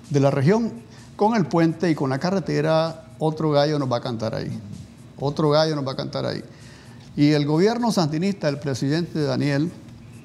de 0.10 0.20
la 0.20 0.32
región. 0.32 0.72
Con 1.16 1.36
el 1.36 1.46
puente 1.46 1.90
y 1.90 1.96
con 1.96 2.10
la 2.10 2.18
carretera, 2.18 3.06
otro 3.20 3.52
gallo 3.52 3.78
nos 3.78 3.92
va 3.92 3.98
a 3.98 4.02
cantar 4.02 4.34
ahí. 4.34 4.60
Otro 5.20 5.52
gallo 5.52 5.76
nos 5.76 5.88
va 5.88 5.92
a 5.92 5.96
cantar 5.96 6.26
ahí. 6.26 6.44
Y 7.16 7.32
el 7.32 7.46
gobierno 7.46 7.92
sandinista, 7.92 8.50
el 8.50 8.58
presidente 8.58 9.22
Daniel, 9.22 9.72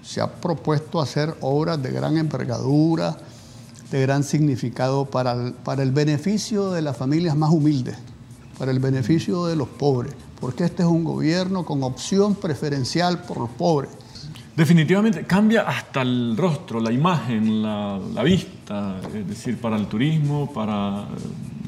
se 0.03 0.21
ha 0.21 0.33
propuesto 0.33 1.01
hacer 1.01 1.35
obras 1.41 1.83
de 1.83 1.91
gran 1.91 2.17
envergadura, 2.17 3.17
de 3.91 4.01
gran 4.01 4.25
significado 4.25 5.05
para 5.05 5.33
el, 5.33 5.53
para 5.53 5.83
el 5.83 5.91
beneficio 5.91 6.71
de 6.71 6.81
las 6.81 6.97
familias 6.97 7.37
más 7.37 7.51
humildes, 7.51 7.97
para 8.59 8.71
el 8.71 8.79
beneficio 8.79 9.47
de 9.47 9.57
los 9.57 9.69
pobres, 9.69 10.15
porque 10.41 10.65
este 10.65 10.83
es 10.83 10.89
un 10.89 11.05
gobierno 11.05 11.67
con 11.67 11.83
opción 11.83 12.37
preferencial 12.37 13.23
por 13.23 13.39
los 13.39 13.51
pobres. 13.51 13.91
Definitivamente 14.57 15.25
cambia 15.25 15.63
hasta 15.63 16.01
el 16.01 16.35
rostro, 16.35 16.81
la 16.81 16.91
imagen, 16.91 17.63
la, 17.63 18.01
la 18.15 18.23
vista, 18.23 18.97
es 19.15 19.29
decir, 19.29 19.59
para 19.61 19.77
el 19.77 19.87
turismo, 19.87 20.51
para, 20.51 21.05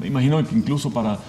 me 0.01 0.07
imagino 0.07 0.43
que 0.43 0.55
incluso 0.55 0.89
para 0.89 1.19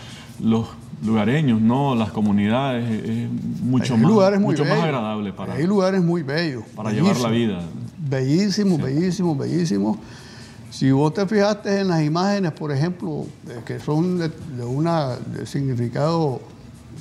los 0.43 0.69
lugareños, 1.05 1.61
¿no? 1.61 1.95
Las 1.95 2.13
comunidades, 2.13 2.89
es, 3.05 3.29
mucho, 3.63 3.93
Hay 3.95 4.01
más, 4.01 4.11
lugares 4.11 4.41
mucho 4.41 4.65
más 4.65 4.81
agradable 4.81 5.35
para, 5.35 5.53
Hay 5.53 5.67
lugares 5.67 6.03
muy 6.03 6.23
bellos. 6.23 6.65
para 6.75 6.93
llevar 6.93 7.19
la 7.19 7.29
bellísimos. 7.29 7.63
vida. 7.63 7.69
Bellísimo, 8.09 8.79
bellísimo, 8.79 9.37
bellísimo. 9.37 9.99
Si 10.71 10.91
vos 10.93 11.13
te 11.13 11.27
fijaste 11.27 11.81
en 11.81 11.89
las 11.89 12.03
imágenes, 12.03 12.53
por 12.53 12.73
ejemplo, 12.73 13.27
eh, 13.49 13.61
que 13.67 13.81
son 13.81 14.19
de, 14.19 14.31
de 14.57 14.65
una 14.65 15.17
de 15.17 15.45
significado 15.45 16.41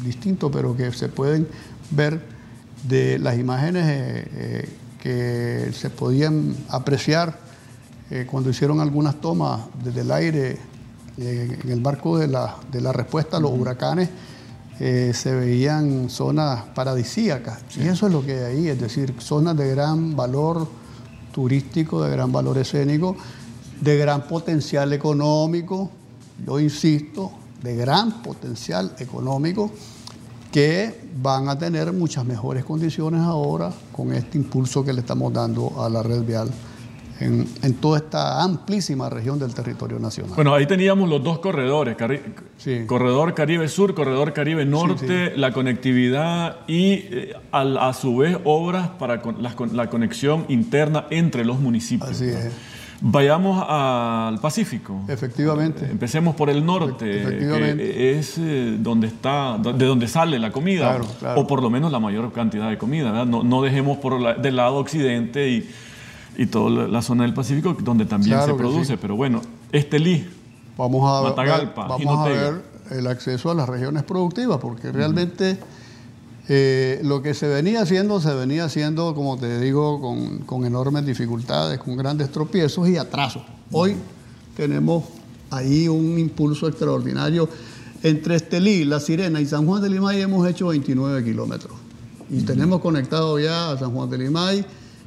distinto, 0.03 0.51
pero 0.51 0.75
que 0.75 0.91
se 0.91 1.07
pueden 1.07 1.47
ver 1.91 2.38
de 2.83 3.19
las 3.19 3.37
imágenes 3.37 3.85
eh, 3.87 4.27
eh, 4.33 4.69
que 5.01 5.73
se 5.73 5.89
podían 5.89 6.55
apreciar 6.69 7.37
eh, 8.09 8.27
cuando 8.29 8.49
hicieron 8.49 8.79
algunas 8.79 9.21
tomas 9.21 9.61
desde 9.83 10.01
el 10.01 10.11
aire 10.11 10.57
en 11.17 11.69
el 11.69 11.81
marco 11.81 12.17
de 12.17 12.27
la, 12.27 12.55
de 12.71 12.79
la 12.79 12.93
respuesta 12.93 13.37
a 13.37 13.39
los 13.41 13.51
huracanes, 13.51 14.09
eh, 14.79 15.11
se 15.13 15.35
veían 15.35 16.09
zonas 16.09 16.63
paradisíacas. 16.73 17.59
Y 17.77 17.87
eso 17.87 18.07
es 18.07 18.13
lo 18.13 18.25
que 18.25 18.45
hay 18.45 18.57
ahí, 18.57 18.67
es 18.69 18.79
decir, 18.79 19.13
zonas 19.19 19.57
de 19.57 19.69
gran 19.69 20.15
valor 20.15 20.65
turístico, 21.33 22.01
de 22.01 22.11
gran 22.11 22.31
valor 22.31 22.57
escénico, 22.57 23.17
de 23.81 23.97
gran 23.97 24.25
potencial 24.25 24.93
económico, 24.93 25.91
yo 26.47 26.61
insisto, 26.61 27.31
de 27.61 27.75
gran 27.75 28.23
potencial 28.23 28.95
económico, 28.99 29.69
que 30.49 31.08
van 31.21 31.49
a 31.49 31.57
tener 31.57 31.91
muchas 31.93 32.25
mejores 32.25 32.63
condiciones 32.63 33.21
ahora 33.21 33.71
con 33.91 34.13
este 34.13 34.37
impulso 34.37 34.83
que 34.83 34.93
le 34.93 35.01
estamos 35.01 35.33
dando 35.33 35.83
a 35.83 35.89
la 35.89 36.01
red 36.03 36.21
vial 36.23 36.49
en, 37.19 37.45
en 37.61 37.73
toda 37.75 37.97
esta 37.97 38.41
amplísima 38.41 39.09
región 39.09 39.37
del 39.39 39.53
territorio 39.53 39.99
nacional. 39.99 40.33
Bueno, 40.35 40.53
ahí 40.53 40.65
teníamos 40.65 41.09
los 41.09 41.21
dos 41.21 41.39
corredores, 41.39 41.97
Cari- 41.97 42.21
Sí. 42.57 42.83
corredor 42.85 43.33
Caribe 43.33 43.67
Sur, 43.67 43.93
corredor 43.93 44.31
Caribe 44.31 44.65
Norte, 44.65 45.33
la 45.35 45.51
conectividad 45.51 46.57
y 46.67 46.93
eh, 46.93 47.33
a, 47.51 47.91
su 47.93 48.15
vez 48.17 48.37
obras 48.45 48.87
para 48.99 49.21
con- 49.21 49.43
la 49.43 49.89
conexión 49.89 50.45
interna 50.47 51.07
entre 51.09 51.43
los 51.43 51.59
municipios. 51.59 52.11
Así 52.11 52.25
¿no? 52.27 52.37
es. 52.37 52.51
Vayamos 53.01 53.63
al 53.67 54.39
Pacífico. 54.39 55.01
Efectivamente. 55.07 55.87
Empecemos 55.89 56.35
por 56.35 56.49
el 56.49 56.65
norte, 56.65 57.21
Efectivamente. 57.21 57.83
que 57.93 58.19
es 58.19 58.37
eh, 58.37 58.75
donde 58.77 59.07
está, 59.07 59.57
de 59.57 59.85
donde 59.85 60.07
sale 60.09 60.37
la 60.37 60.51
comida, 60.51 60.89
Claro, 60.89 61.05
claro. 61.19 61.41
o 61.41 61.47
por 61.47 61.61
lo 61.63 61.69
menos 61.69 61.91
la 61.93 61.99
mayor 61.99 62.33
cantidad 62.33 62.69
de 62.69 62.77
comida. 62.77 63.11
¿verdad? 63.11 63.25
No, 63.25 63.43
no 63.43 63.61
dejemos 63.61 63.99
por 63.99 64.19
la- 64.19 64.33
del 64.33 64.57
lado 64.57 64.75
occidente 64.75 65.49
y, 65.49 65.69
y 66.37 66.47
toda 66.47 66.87
la, 66.89 67.01
zona 67.01 67.23
del 67.23 67.33
Pacífico 67.33 67.73
donde 67.79 68.05
también 68.05 68.35
Claro 68.35 68.51
se 68.53 68.57
produce. 68.57 68.93
sí. 68.93 68.99
Pero 69.01 69.15
bueno, 69.15 69.41
Estelí, 69.71 70.27
Vamos 70.77 71.03
a, 71.09 71.29
Matagalpa, 71.29 71.87
vamos 71.87 72.17
a 72.19 72.29
ver 72.29 72.61
el 72.91 73.07
acceso 73.07 73.49
a 73.51 73.53
las 73.55 73.69
regiones 73.69 74.03
productivas, 74.03 74.57
porque 74.59 74.91
realmente 74.91 75.57
eh, 76.51 76.99
lo 77.03 77.21
que 77.21 77.35
se 77.35 77.47
venía 77.47 77.83
haciendo, 77.83 78.19
se 78.19 78.33
venía 78.33 78.65
haciendo, 78.65 79.13
como 79.13 79.37
te 79.37 79.59
digo, 79.59 80.01
con, 80.01 80.39
con 80.39 80.65
enormes 80.65 81.05
dificultades, 81.05 81.79
con 81.79 81.95
grandes 81.95 82.31
tropiezos 82.31 82.89
y 82.89 82.97
atrasos. 82.97 83.43
Hoy 83.71 83.95
tenemos 84.57 85.03
ahí 85.51 85.87
un 85.87 86.17
impulso 86.17 86.67
extraordinario. 86.67 87.47
Entre 88.01 88.35
Estelí, 88.35 88.83
La 88.83 88.99
Sirena 88.99 89.39
y 89.39 89.45
San 89.45 89.67
Juan 89.67 89.83
de 89.83 89.89
Limay 89.89 90.21
hemos 90.21 90.47
hecho 90.47 90.67
29 90.67 91.23
kilómetros. 91.23 91.73
Y 92.31 92.41
tenemos 92.41 92.81
conectado 92.81 93.39
ya 93.39 93.71
a 93.71 93.77
San 93.77 93.91
Juan 93.91 94.09
de 94.09 94.17
Limay 94.17 94.65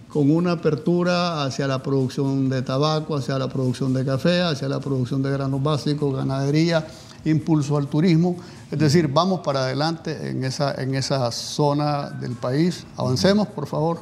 con 0.08 0.30
una 0.30 0.52
apertura 0.52 1.42
hacia 1.42 1.66
la 1.66 1.82
producción 1.82 2.50
de 2.50 2.62
tabaco, 2.62 3.16
hacia 3.16 3.38
la 3.38 3.48
producción 3.48 3.94
de 3.94 4.04
café, 4.04 4.42
hacia 4.42 4.68
la 4.68 4.78
producción 4.78 5.22
de 5.22 5.30
granos 5.30 5.62
básicos, 5.62 6.14
ganadería, 6.14 6.86
impulso 7.24 7.78
al 7.78 7.88
turismo. 7.88 8.36
Es 8.72 8.78
decir, 8.78 9.06
vamos 9.06 9.40
para 9.40 9.64
adelante 9.64 10.30
en 10.30 10.44
esa, 10.44 10.72
en 10.80 10.94
esa 10.94 11.30
zona 11.30 12.08
del 12.08 12.32
país. 12.32 12.86
Avancemos, 12.96 13.46
por 13.48 13.66
favor. 13.66 14.00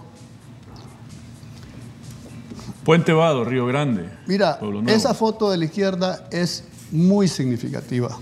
Puente 2.84 3.12
Vado, 3.12 3.44
Río 3.44 3.66
Grande. 3.66 4.08
Mira, 4.28 4.60
esa 4.86 5.12
foto 5.12 5.50
de 5.50 5.56
la 5.56 5.64
izquierda 5.64 6.24
es 6.30 6.62
muy 6.92 7.26
significativa. 7.26 8.16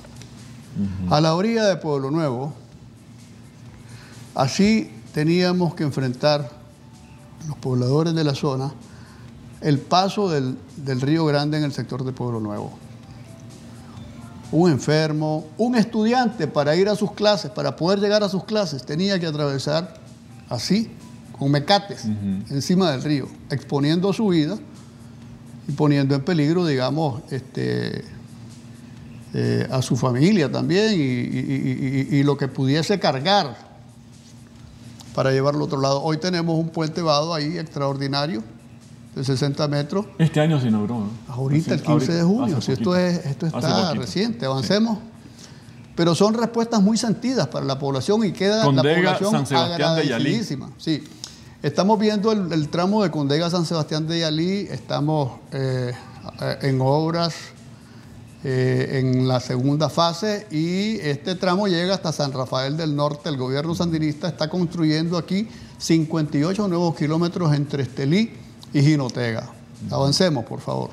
A 1.11 1.21
la 1.21 1.35
orilla 1.35 1.67
de 1.67 1.77
Pueblo 1.77 2.11
Nuevo, 2.11 2.55
así 4.35 4.91
teníamos 5.13 5.75
que 5.75 5.85
enfrentar 5.85 6.51
los 7.47 7.59
pobladores 7.59 8.15
de 8.15 8.25
la 8.25 8.35
zona 8.35 8.73
el 9.61 9.81
paso 9.81 10.31
del, 10.31 10.57
del 10.77 11.03
Río 11.03 11.27
Grande 11.27 11.59
en 11.59 11.65
el 11.65 11.73
sector 11.73 12.05
de 12.05 12.13
Pueblo 12.13 12.41
Nuevo. 12.41 12.88
Un 14.51 14.71
enfermo, 14.71 15.47
un 15.59 15.75
estudiante 15.77 16.47
para 16.47 16.75
ir 16.75 16.89
a 16.89 16.97
sus 16.97 17.13
clases, 17.13 17.51
para 17.51 17.77
poder 17.77 17.99
llegar 18.01 18.23
a 18.23 18.29
sus 18.31 18.45
clases, 18.45 18.83
tenía 18.85 19.19
que 19.21 19.27
atravesar 19.27 19.95
así, 20.49 20.91
con 21.39 21.51
mecates, 21.51 22.05
encima 22.51 22.91
del 22.91 23.03
río, 23.03 23.29
exponiendo 23.51 24.13
su 24.13 24.29
vida 24.29 24.59
y 25.69 25.73
poniendo 25.73 26.15
en 26.15 26.23
peligro, 26.25 26.65
digamos, 26.67 27.21
este, 27.31 28.05
eh, 29.35 29.69
a 29.71 29.83
su 29.83 29.97
familia 29.97 30.51
también 30.51 30.95
y, 30.95 30.97
y- 30.97 32.07
y- 32.09 32.09
y- 32.11 32.17
y 32.17 32.23
lo 32.23 32.39
que 32.39 32.49
pudiese 32.49 32.99
cargar 32.99 33.55
para 35.15 35.31
llevarlo 35.31 35.61
a 35.61 35.65
otro 35.65 35.81
lado. 35.81 36.03
Hoy 36.03 36.17
tenemos 36.17 36.59
un 36.59 36.71
puente 36.71 37.03
vado 37.03 37.35
ahí 37.35 37.59
extraordinario 37.59 38.43
de 39.19 39.25
60 39.25 39.69
metros. 39.69 40.07
Este 40.19 40.41
año 40.41 40.61
se 40.61 40.69
inauguró. 40.69 41.01
¿no? 41.01 41.11
Ahorita, 41.29 41.75
el 41.75 41.81
Hace- 41.81 41.87
15 41.87 42.13
de 42.15 42.23
junio, 42.23 42.61
si 42.61 42.73
esto, 42.73 42.97
es, 42.97 43.27
esto 43.27 43.47
está 43.47 43.93
reciente, 43.95 44.47
avancemos. 44.47 44.99
Pero 45.95 46.15
son 46.15 46.35
respuestas 46.35 46.81
muy 46.81 46.97
sentidas 46.97 47.49
para 47.49 47.65
la 47.67 47.79
población 47.79 48.25
y 48.25 48.31
queda 48.33 48.63
Condega, 48.65 48.89
la 49.01 49.19
población 49.19 49.31
San 49.33 49.47
Sebastián 49.47 49.97
de 49.97 50.03
Yalí. 50.07 50.13
agradecidísima. 50.13 50.71
Sí. 50.79 51.03
Estamos 51.61 51.99
viendo 51.99 52.31
el, 52.31 52.53
el 52.53 52.69
tramo 52.69 53.03
de 53.03 53.11
Condega 53.11 53.51
San 53.51 53.67
Sebastián 53.67 54.07
de 54.07 54.21
Yalí, 54.21 54.69
estamos 54.71 55.41
eh, 55.51 55.93
en 56.63 56.81
obras 56.81 57.35
eh, 58.45 59.01
en 59.01 59.27
la 59.27 59.41
segunda 59.41 59.89
fase 59.89 60.47
y 60.53 61.01
este 61.01 61.35
tramo 61.35 61.67
llega 61.67 61.95
hasta 61.95 62.13
San 62.13 62.33
Rafael 62.33 62.77
del 62.77 62.95
Norte. 62.95 63.29
El 63.29 63.37
gobierno 63.37 63.75
sandinista 63.75 64.29
está 64.29 64.49
construyendo 64.49 65.19
aquí 65.19 65.49
58 65.79 66.69
nuevos 66.69 66.95
kilómetros 66.95 67.53
entre 67.57 67.83
Estelí 67.83 68.31
y 68.73 68.83
Jinotega. 68.83 69.49
Avancemos, 69.91 70.45
por 70.45 70.61
favor. 70.61 70.91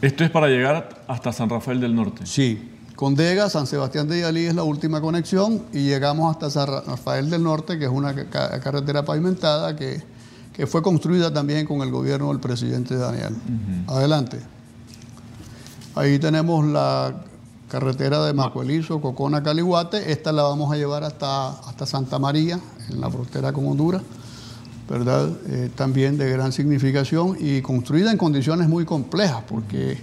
¿Esto 0.00 0.24
es 0.24 0.30
para 0.30 0.48
llegar 0.48 1.04
hasta 1.06 1.32
San 1.32 1.48
Rafael 1.48 1.80
del 1.80 1.94
Norte? 1.94 2.26
Sí. 2.26 2.70
Condega, 2.96 3.48
San 3.48 3.66
Sebastián 3.66 4.08
de 4.08 4.20
Yalí 4.20 4.46
es 4.46 4.54
la 4.54 4.62
última 4.62 5.00
conexión 5.00 5.62
y 5.72 5.84
llegamos 5.84 6.30
hasta 6.30 6.50
San 6.50 6.66
Rafael 6.66 7.30
del 7.30 7.42
Norte, 7.42 7.78
que 7.78 7.86
es 7.86 7.90
una 7.90 8.14
carretera 8.14 9.04
pavimentada 9.04 9.74
que, 9.76 10.02
fue 10.66 10.82
construida 10.82 11.32
también 11.32 11.66
con 11.66 11.80
el 11.80 11.90
gobierno 11.90 12.28
del 12.28 12.38
presidente 12.38 12.96
Daniel. 12.96 13.34
Adelante. 13.86 14.38
Ahí 15.94 16.18
tenemos 16.18 16.64
la 16.66 17.14
carretera 17.68 18.24
de 18.24 18.32
Macuelizo, 18.34 19.00
Cocona, 19.00 19.42
Caliguate. 19.42 20.12
Esta 20.12 20.30
la 20.30 20.42
vamos 20.42 20.72
a 20.72 20.76
llevar 20.76 21.04
hasta, 21.04 21.48
hasta 21.48 21.86
Santa 21.86 22.18
María, 22.18 22.60
en 22.90 23.00
la 23.00 23.10
frontera 23.10 23.52
con 23.52 23.66
Honduras, 23.66 24.02
¿verdad? 24.88 25.30
Eh, 25.48 25.70
también 25.74 26.18
de 26.18 26.30
gran 26.30 26.52
significación 26.52 27.36
y 27.38 27.62
construida 27.62 28.10
en 28.10 28.18
condiciones 28.18 28.68
muy 28.68 28.84
complejas, 28.84 29.42
porque 29.48 29.98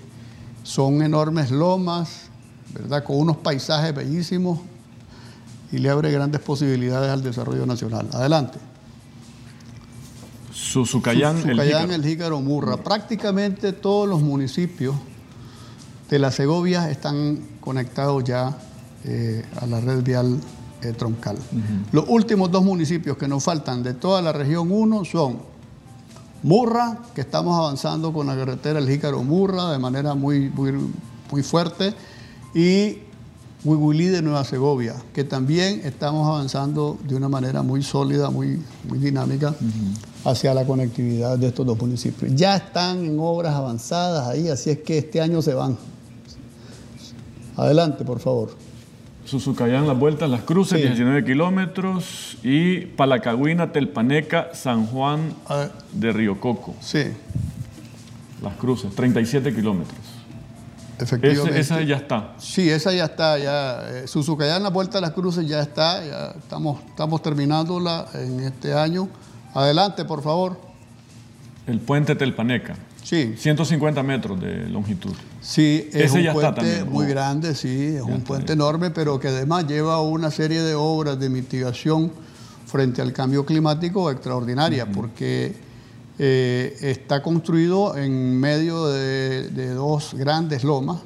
son 0.63 1.01
enormes 1.01 1.51
lomas, 1.51 2.29
¿verdad? 2.73 3.03
Con 3.03 3.17
unos 3.17 3.37
paisajes 3.37 3.93
bellísimos 3.93 4.59
y 5.71 5.77
le 5.77 5.89
abre 5.89 6.11
grandes 6.11 6.41
posibilidades 6.41 7.11
al 7.11 7.23
desarrollo 7.23 7.65
nacional. 7.65 8.07
Adelante. 8.13 8.59
Suzucayán, 10.51 11.41
Suzucayán 11.41 11.91
el 11.91 12.03
Jícaro 12.03 12.41
Murra. 12.41 12.77
Prácticamente 12.77 13.73
todos 13.73 14.07
los 14.07 14.21
municipios 14.21 14.95
de 16.09 16.19
la 16.19 16.31
Segovia 16.31 16.89
están 16.89 17.39
conectados 17.61 18.23
ya 18.23 18.57
eh, 19.05 19.45
a 19.61 19.65
la 19.67 19.79
red 19.79 20.03
vial 20.03 20.39
eh, 20.81 20.93
troncal. 20.93 21.37
Los 21.91 22.05
últimos 22.07 22.51
dos 22.51 22.63
municipios 22.63 23.17
que 23.17 23.27
nos 23.27 23.43
faltan 23.43 23.83
de 23.83 23.93
toda 23.93 24.21
la 24.21 24.31
región 24.31 24.71
1 24.71 25.05
son 25.05 25.39
Murra, 26.41 26.99
que 27.13 27.21
estamos 27.21 27.57
avanzando 27.57 28.13
con 28.13 28.27
la 28.27 28.35
carretera 28.35 28.79
El 28.79 28.89
Jícaro 28.89 29.23
Murra 29.23 29.71
de 29.71 29.79
manera 29.79 30.15
muy, 30.15 30.49
muy, 30.49 30.73
muy 31.31 31.43
fuerte, 31.43 31.93
y 32.53 32.99
Huihuilí 33.65 34.05
de 34.05 34.21
Nueva 34.21 34.45
Segovia, 34.45 34.95
que 35.13 35.25
también 35.25 35.81
estamos 35.83 36.25
avanzando 36.25 36.97
de 37.05 37.15
una 37.15 37.27
manera 37.27 37.61
muy 37.61 37.83
sólida, 37.83 38.29
muy, 38.29 38.61
muy 38.87 38.99
dinámica 38.99 39.53
hacia 40.23 40.53
la 40.53 40.65
conectividad 40.65 41.37
de 41.37 41.47
estos 41.47 41.65
dos 41.65 41.77
municipios. 41.77 42.31
Ya 42.35 42.55
están 42.55 43.03
en 43.03 43.19
obras 43.19 43.53
avanzadas 43.53 44.27
ahí, 44.29 44.47
así 44.47 44.69
es 44.69 44.79
que 44.79 44.99
este 44.99 45.19
año 45.19 45.41
se 45.41 45.53
van. 45.53 45.77
Adelante, 47.57 48.05
por 48.05 48.19
favor. 48.19 48.68
Suzucayán, 49.25 49.88
Las 49.88 49.97
Vueltas, 49.97 50.29
Las 50.29 50.41
Cruces, 50.41 50.82
19 50.82 51.23
kilómetros. 51.23 52.38
Y 52.43 52.82
Palacagüina, 52.82 53.71
Telpaneca, 53.71 54.49
San 54.53 54.86
Juan 54.88 55.34
de 55.93 56.12
Río 56.12 56.39
Coco. 56.39 56.75
Sí. 56.79 57.03
Las 58.41 58.55
Cruces, 58.55 58.93
37 58.95 59.53
kilómetros. 59.53 59.99
Efectivamente. 60.99 61.60
esa 61.60 61.82
ya 61.82 61.95
está. 61.95 62.34
Sí, 62.39 62.69
esa 62.69 62.91
ya 62.91 63.05
está. 63.05 63.38
Ya, 63.38 63.89
eh, 63.89 64.08
Suzucayán, 64.08 64.63
La 64.63 64.69
Vuelta 64.69 64.97
a 64.97 65.01
Las 65.01 65.12
Cruces 65.12 65.47
ya 65.47 65.62
está. 65.62 66.05
Ya 66.05 66.36
estamos, 66.38 66.82
estamos 66.88 67.21
terminándola 67.21 68.08
en 68.13 68.41
este 68.41 68.73
año. 68.73 69.08
Adelante, 69.53 70.03
por 70.05 70.21
favor. 70.21 70.60
El 71.67 71.79
puente 71.79 72.15
Telpaneca. 72.15 72.75
Sí. 73.09 73.33
150 73.35 74.03
metros 74.03 74.39
de 74.39 74.69
longitud. 74.69 75.13
Sí, 75.41 75.89
es 75.91 76.11
un 76.11 76.31
puente 76.31 76.83
muy 76.83 77.07
grande, 77.07 77.55
sí, 77.55 77.95
es 77.95 78.03
un 78.03 78.21
puente 78.21 78.53
enorme, 78.53 78.91
pero 78.91 79.19
que 79.19 79.29
además 79.29 79.65
lleva 79.65 79.99
una 79.99 80.29
serie 80.29 80.61
de 80.61 80.75
obras 80.75 81.19
de 81.19 81.27
mitigación 81.27 82.11
frente 82.67 83.01
al 83.01 83.11
cambio 83.11 83.47
climático 83.47 84.11
extraordinaria, 84.11 84.85
porque 84.85 85.55
eh, 86.19 86.77
está 86.81 87.23
construido 87.23 87.97
en 87.97 88.39
medio 88.39 88.85
de, 88.85 89.73
dos 89.73 90.13
grandes 90.13 90.63
lomas, 90.63 90.99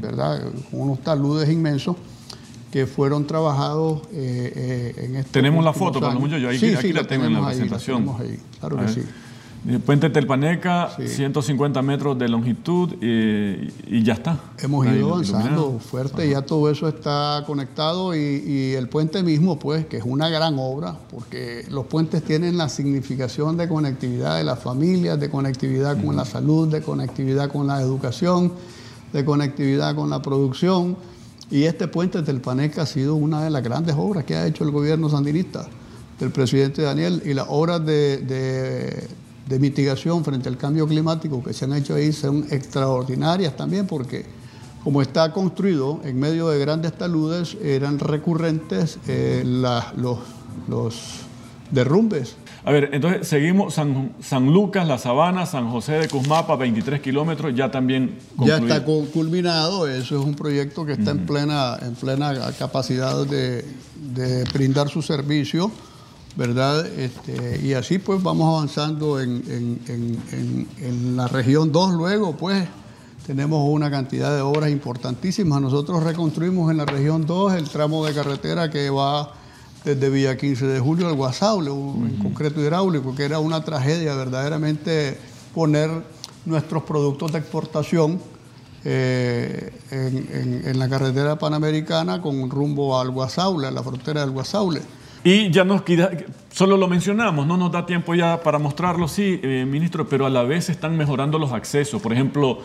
¿verdad? 0.00 0.44
Con 0.70 0.82
unos 0.82 1.00
taludes 1.00 1.50
inmensos 1.50 1.96
que 2.70 2.86
fueron 2.86 3.26
trabajados 3.26 4.02
eh, 4.12 4.52
eh, 4.54 5.04
en 5.06 5.16
este 5.16 5.32
Tenemos 5.32 5.64
la 5.64 5.72
foto, 5.72 5.98
por 5.98 6.14
lo 6.14 6.38
yo 6.38 6.50
aquí, 6.50 6.58
sí, 6.58 6.72
aquí 6.72 6.92
la, 6.92 7.04
tengo 7.04 7.24
en 7.24 7.32
la 7.32 7.46
presentación. 7.46 8.08
ahí, 8.20 8.38
claro 8.60 8.76
que 8.76 8.88
sí. 8.92 9.02
Puente 9.86 10.10
Telpaneca, 10.10 10.90
150 10.98 11.82
metros 11.82 12.18
de 12.18 12.28
longitud 12.28 12.94
y, 13.00 14.02
ya 14.02 14.14
está. 14.14 14.40
Hemos 14.58 14.84
ido 14.86 15.14
avanzando 15.14 15.78
fuerte, 15.78 16.28
ya 16.28 16.42
todo 16.42 16.68
eso 16.68 16.88
está 16.88 17.44
conectado 17.46 18.16
y, 18.16 18.72
el 18.72 18.88
puente 18.88 19.22
mismo, 19.22 19.60
pues, 19.60 19.86
que 19.86 19.98
es 19.98 20.04
una 20.04 20.28
gran 20.28 20.56
obra, 20.58 20.96
porque 21.08 21.64
los 21.70 21.86
puentes 21.86 22.24
tienen 22.24 22.58
la 22.58 22.68
significación 22.68 23.56
de 23.56 23.68
conectividad 23.68 24.36
de 24.36 24.42
las 24.42 24.58
familias, 24.58 25.20
de 25.20 25.30
conectividad 25.30 26.02
con 26.04 26.16
la 26.16 26.24
salud, 26.24 26.66
de 26.66 26.82
conectividad 26.82 27.48
con 27.48 27.68
la 27.68 27.80
educación, 27.80 28.52
de 29.12 29.24
conectividad 29.24 29.94
con 29.94 30.10
la 30.10 30.20
producción. 30.22 30.96
Y 31.52 31.64
este 31.64 31.86
puente 31.86 32.22
Telpaneca 32.22 32.82
ha 32.82 32.86
sido 32.86 33.14
una 33.14 33.44
de 33.44 33.50
las 33.50 33.62
grandes 33.62 33.94
obras 33.96 34.24
que 34.24 34.34
ha 34.34 34.44
hecho 34.44 34.64
el 34.64 34.72
gobierno 34.72 35.08
sandinista 35.08 35.68
del 36.18 36.30
presidente 36.30 36.82
Daniel 36.82 37.22
y 37.24 37.32
las 37.34 37.46
obras 37.48 37.84
de 37.84 38.18
de 38.18 39.21
mitigación 39.58 40.24
frente 40.24 40.48
al 40.48 40.56
cambio 40.56 40.86
climático 40.86 41.42
que 41.42 41.52
se 41.52 41.64
han 41.64 41.74
hecho 41.74 41.94
ahí 41.94 42.12
son 42.12 42.46
extraordinarias 42.50 43.56
también 43.56 43.86
porque 43.86 44.24
como 44.84 45.00
está 45.00 45.32
construido 45.32 46.00
en 46.04 46.18
medio 46.18 46.48
de 46.48 46.58
grandes 46.58 46.92
taludes, 46.92 47.56
eran 47.62 47.98
recurrentes 47.98 48.98
eh, 49.06 49.44
los, 49.46 50.18
los 50.68 50.94
derrumbes. 51.70 52.36
A 52.64 52.70
ver, 52.70 52.90
entonces 52.92 53.26
seguimos 53.26 53.74
San, 53.74 54.12
San, 54.20 54.52
Lucas, 54.52 54.86
La 54.86 54.98
Sabana, 54.98 55.46
San 55.46 55.70
José 55.70 55.92
de 55.94 56.08
Cusmapa, 56.08 56.56
23 56.56 57.00
kilómetros, 57.00 57.54
ya 57.54 57.70
también 57.70 58.18
concluido. 58.36 58.66
Ya 58.66 58.76
está 58.76 58.84
culminado, 58.84 59.88
eso 59.88 60.20
es 60.20 60.24
un 60.24 60.34
proyecto 60.34 60.84
que 60.84 60.92
está 60.92 61.12
en, 61.12 61.26
plena, 61.26 61.76
en 61.80 61.94
plena 61.94 62.34
capacidad 62.58 63.24
de, 63.24 63.64
de 64.14 64.44
brindar 64.52 64.88
su 64.88 65.02
servicio 65.02 65.70
¿verdad? 66.36 66.86
Este, 66.86 67.60
y 67.62 67.74
así 67.74 67.98
pues 67.98 68.22
vamos 68.22 68.48
avanzando 68.48 69.20
en, 69.20 69.78
la 71.16 71.28
región 71.28 71.72
2 71.72 71.94
luego, 71.94 72.36
pues 72.36 72.66
tenemos 73.26 73.68
una 73.68 73.90
cantidad 73.90 74.34
de 74.34 74.40
obras 74.40 74.70
importantísimas. 74.70 75.60
Nosotros 75.60 76.02
reconstruimos 76.02 76.70
en 76.70 76.78
la 76.78 76.86
región 76.86 77.26
2 77.26 77.54
el 77.54 77.68
tramo 77.68 78.04
de 78.04 78.14
carretera 78.14 78.70
que 78.70 78.90
va 78.90 79.34
desde 79.84 80.10
Villa 80.10 80.36
15 80.36 80.66
de 80.66 80.80
Julio 80.80 81.08
al 81.08 81.14
Guasable, 81.14 81.70
en 81.70 82.18
concreto 82.22 82.60
hidráulico, 82.60 83.14
que 83.14 83.24
era 83.24 83.38
una 83.38 83.64
tragedia 83.64 84.14
verdaderamente 84.14 85.18
poner 85.54 85.90
nuestros 86.44 86.82
productos 86.84 87.32
de 87.32 87.38
exportación 87.38 88.20
eh, 88.84 89.72
en, 89.90 90.78
la 90.78 90.88
carretera 90.88 91.38
panamericana 91.38 92.20
con 92.20 92.50
rumbo 92.50 92.98
al 92.98 93.10
Guasable, 93.10 93.68
a 93.68 93.70
la 93.70 93.82
frontera 93.82 94.22
del 94.22 94.30
Guasable. 94.30 94.82
Y 95.24 95.50
ya 95.50 95.64
nos 95.64 95.82
queda, 95.82 96.10
solo 96.52 96.76
lo 96.76 96.88
mencionamos, 96.88 97.46
no 97.46 97.56
nos 97.56 97.70
da 97.70 97.86
tiempo 97.86 98.14
ya 98.14 98.42
para 98.42 98.58
mostrarlo, 98.58 99.06
sí, 99.06 99.40
eh, 99.42 99.64
ministro, 99.68 100.08
pero 100.08 100.26
a 100.26 100.30
la 100.30 100.42
vez 100.42 100.68
están 100.68 100.96
mejorando 100.96 101.38
los 101.38 101.52
accesos. 101.52 102.02
Por 102.02 102.12
ejemplo, 102.12 102.58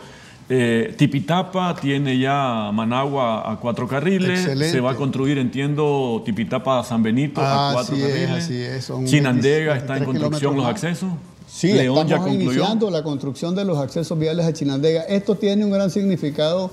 eh, 0.50 0.96
Tipitapa 0.98 1.76
tiene 1.76 2.18
ya 2.18 2.72
Managua 2.74 3.52
a 3.52 3.60
cuatro 3.60 3.88
carriles. 3.88 4.42
Se 4.72 4.80
va 4.80 4.92
a 4.92 4.96
construir, 4.96 5.38
entiendo, 5.38 6.22
Tipitapa 6.26 6.80
a 6.80 6.84
San 6.84 7.04
Benito 7.04 7.42
a 7.42 7.72
cuatro 7.74 7.96
carriles. 7.96 8.50
Chinandega 9.06 9.78
está 9.78 9.98
en 9.98 10.06
construcción 10.06 10.56
los 10.56 10.66
accesos. 10.66 11.12
Sí, 11.48 11.74
León 11.74 12.08
estamos 12.08 12.28
ya 12.28 12.34
iniciando 12.34 12.90
la 12.90 13.04
construcción 13.04 13.56
de 13.56 13.66
los 13.66 13.78
accesos 13.78 14.18
viales 14.18 14.46
a 14.46 14.54
Chinandega. 14.54 15.04
Esto 15.04 15.36
tiene 15.36 15.64
un 15.64 15.72
gran 15.72 15.90
significado 15.90 16.72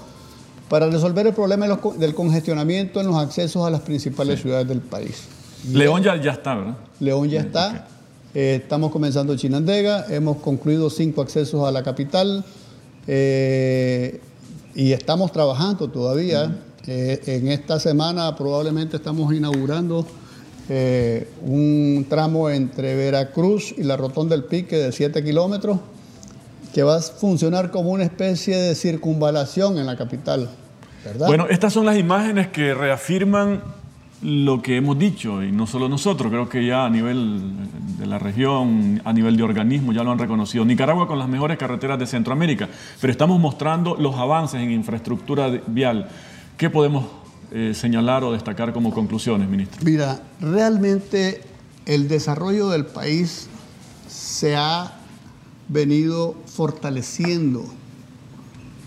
para 0.68 0.88
resolver 0.88 1.26
el 1.26 1.34
problema 1.34 1.66
del 1.96 2.14
congestionamiento 2.14 3.00
en 3.00 3.06
los 3.06 3.16
accesos 3.16 3.66
a 3.66 3.70
las 3.70 3.82
principales 3.82 4.40
ciudades 4.40 4.66
del 4.66 4.80
país. 4.80 5.28
León 5.72 6.02
ya, 6.02 6.16
ya 6.16 6.32
está, 6.32 6.54
¿verdad? 6.54 6.76
León 7.00 7.28
ya 7.28 7.40
está. 7.40 7.86
Eh, 8.34 8.60
estamos 8.62 8.90
comenzando 8.90 9.36
Chinandega, 9.36 10.06
hemos 10.08 10.38
concluido 10.38 10.90
cinco 10.90 11.22
accesos 11.22 11.66
a 11.66 11.70
la 11.70 11.84
capital 11.84 12.44
eh, 13.06 14.20
y 14.74 14.92
estamos 14.92 15.30
trabajando 15.32 15.88
todavía. 15.88 16.56
Eh, 16.86 17.20
en 17.26 17.48
esta 17.48 17.78
semana 17.78 18.34
probablemente 18.36 18.96
estamos 18.96 19.32
inaugurando 19.32 20.06
un 21.42 22.06
tramo 22.08 22.48
entre 22.48 22.96
Veracruz 22.96 23.74
y 23.76 23.82
la 23.82 23.98
Rotonda 23.98 24.34
del 24.34 24.44
Pique 24.44 24.76
de 24.76 24.92
7 24.92 25.22
kilómetros 25.22 25.78
que 26.72 26.82
va 26.82 26.96
a 26.96 27.00
funcionar 27.00 27.70
como 27.70 27.90
una 27.90 28.04
especie 28.04 28.56
de 28.56 28.74
circunvalación 28.74 29.76
en 29.78 29.84
la 29.84 29.96
capital. 29.96 30.48
¿verdad? 31.04 31.26
Bueno, 31.26 31.46
estas 31.50 31.72
son 31.72 31.84
las 31.84 31.98
imágenes 31.98 32.48
que 32.48 32.72
reafirman 32.72 33.62
lo 34.22 34.62
que 34.62 34.76
hemos 34.76 34.98
dicho, 34.98 35.42
y 35.42 35.52
no 35.52 35.66
solo 35.66 35.88
nosotros, 35.88 36.30
creo 36.30 36.48
que 36.48 36.66
ya 36.66 36.86
a 36.86 36.90
nivel 36.90 37.42
de 37.98 38.06
la 38.06 38.18
región, 38.18 39.00
a 39.04 39.12
nivel 39.12 39.36
de 39.36 39.42
organismo, 39.42 39.92
ya 39.92 40.02
lo 40.02 40.12
han 40.12 40.18
reconocido. 40.18 40.64
Nicaragua 40.64 41.06
con 41.06 41.18
las 41.18 41.28
mejores 41.28 41.58
carreteras 41.58 41.98
de 41.98 42.06
Centroamérica, 42.06 42.68
pero 43.00 43.10
estamos 43.10 43.38
mostrando 43.38 43.96
los 43.96 44.14
avances 44.16 44.60
en 44.60 44.70
infraestructura 44.70 45.48
vial. 45.66 46.08
¿Qué 46.56 46.70
podemos 46.70 47.06
eh, 47.52 47.72
señalar 47.74 48.24
o 48.24 48.32
destacar 48.32 48.72
como 48.72 48.92
conclusiones, 48.92 49.48
ministro? 49.48 49.80
Mira, 49.84 50.20
realmente 50.40 51.42
el 51.86 52.08
desarrollo 52.08 52.68
del 52.70 52.86
país 52.86 53.48
se 54.08 54.56
ha 54.56 54.94
venido 55.68 56.34
fortaleciendo 56.46 57.64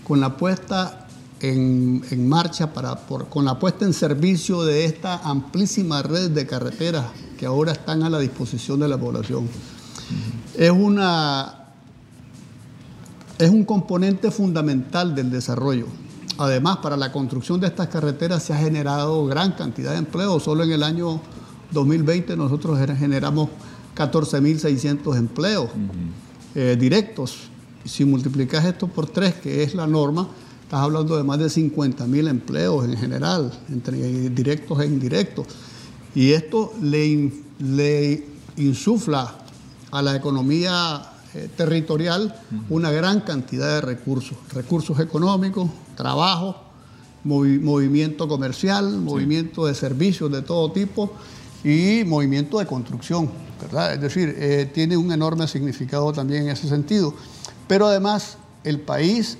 con 0.04 0.20
la 0.20 0.36
puesta 0.36 1.07
en, 1.40 2.28
marcha, 2.28 2.72
para, 2.72 2.96
con 3.28 3.44
la 3.44 3.58
puesta 3.58 3.84
en 3.84 3.92
servicio 3.92 4.62
de 4.62 4.84
esta 4.84 5.18
amplísima 5.18 6.02
red 6.02 6.30
de 6.30 6.46
carreteras 6.46 7.06
que 7.38 7.46
ahora 7.46 7.72
están 7.72 8.02
a 8.02 8.10
la 8.10 8.18
disposición 8.18 8.80
de 8.80 8.88
la 8.88 8.98
población. 8.98 9.48
Es, 10.56 10.70
una, 10.70 11.68
es 13.38 13.50
un 13.50 13.64
componente 13.64 14.30
fundamental 14.30 15.14
del 15.14 15.30
desarrollo. 15.30 15.86
Además, 16.38 16.78
para 16.78 16.96
la 16.96 17.12
construcción 17.12 17.60
de 17.60 17.66
estas 17.68 17.88
carreteras 17.88 18.42
se 18.42 18.52
ha 18.52 18.58
generado 18.58 19.26
gran 19.26 19.52
cantidad 19.52 19.92
de 19.92 19.98
empleo. 19.98 20.38
Solo 20.40 20.64
en 20.64 20.72
el 20.72 20.82
año 20.82 21.20
2020 21.72 22.36
nosotros 22.36 22.78
generamos 22.96 23.50
14.600 23.96 25.16
empleos 25.16 25.70
eh, 26.54 26.76
directos. 26.78 27.50
Si 27.84 28.04
multiplicas 28.04 28.64
esto 28.64 28.86
por 28.86 29.06
tres, 29.08 29.34
que 29.34 29.62
es 29.62 29.74
la 29.74 29.86
norma, 29.86 30.28
estás 30.68 30.80
hablando 30.80 31.16
de 31.16 31.24
más 31.24 31.38
de 31.38 31.46
50.000 31.46 32.28
empleos 32.28 32.84
en 32.84 32.94
general, 32.98 33.50
entre 33.70 34.28
directos 34.28 34.78
e 34.78 34.84
indirectos. 34.84 35.46
Y 36.14 36.32
esto 36.32 36.74
le, 36.82 37.32
le 37.58 38.26
insufla 38.58 39.34
a 39.90 40.02
la 40.02 40.14
economía 40.14 41.10
eh, 41.32 41.48
territorial 41.56 42.38
una 42.68 42.90
gran 42.90 43.22
cantidad 43.22 43.76
de 43.76 43.80
recursos, 43.80 44.36
recursos 44.52 45.00
económicos, 45.00 45.70
trabajo, 45.96 46.56
movimiento 47.24 48.28
comercial, 48.28 48.98
movimiento 48.98 49.64
de 49.64 49.74
servicios 49.74 50.30
de 50.30 50.42
todo 50.42 50.70
tipo 50.70 51.14
y 51.64 52.02
movimiento 52.04 52.58
de 52.58 52.66
construcción, 52.66 53.30
¿verdad? 53.58 53.94
Es 53.94 54.02
decir, 54.02 54.36
eh, 54.36 54.70
tiene 54.74 54.98
un 54.98 55.12
enorme 55.12 55.48
significado 55.48 56.12
también 56.12 56.42
en 56.42 56.48
ese 56.50 56.68
sentido. 56.68 57.14
Pero 57.66 57.86
además 57.86 58.36
el 58.64 58.80
país 58.80 59.38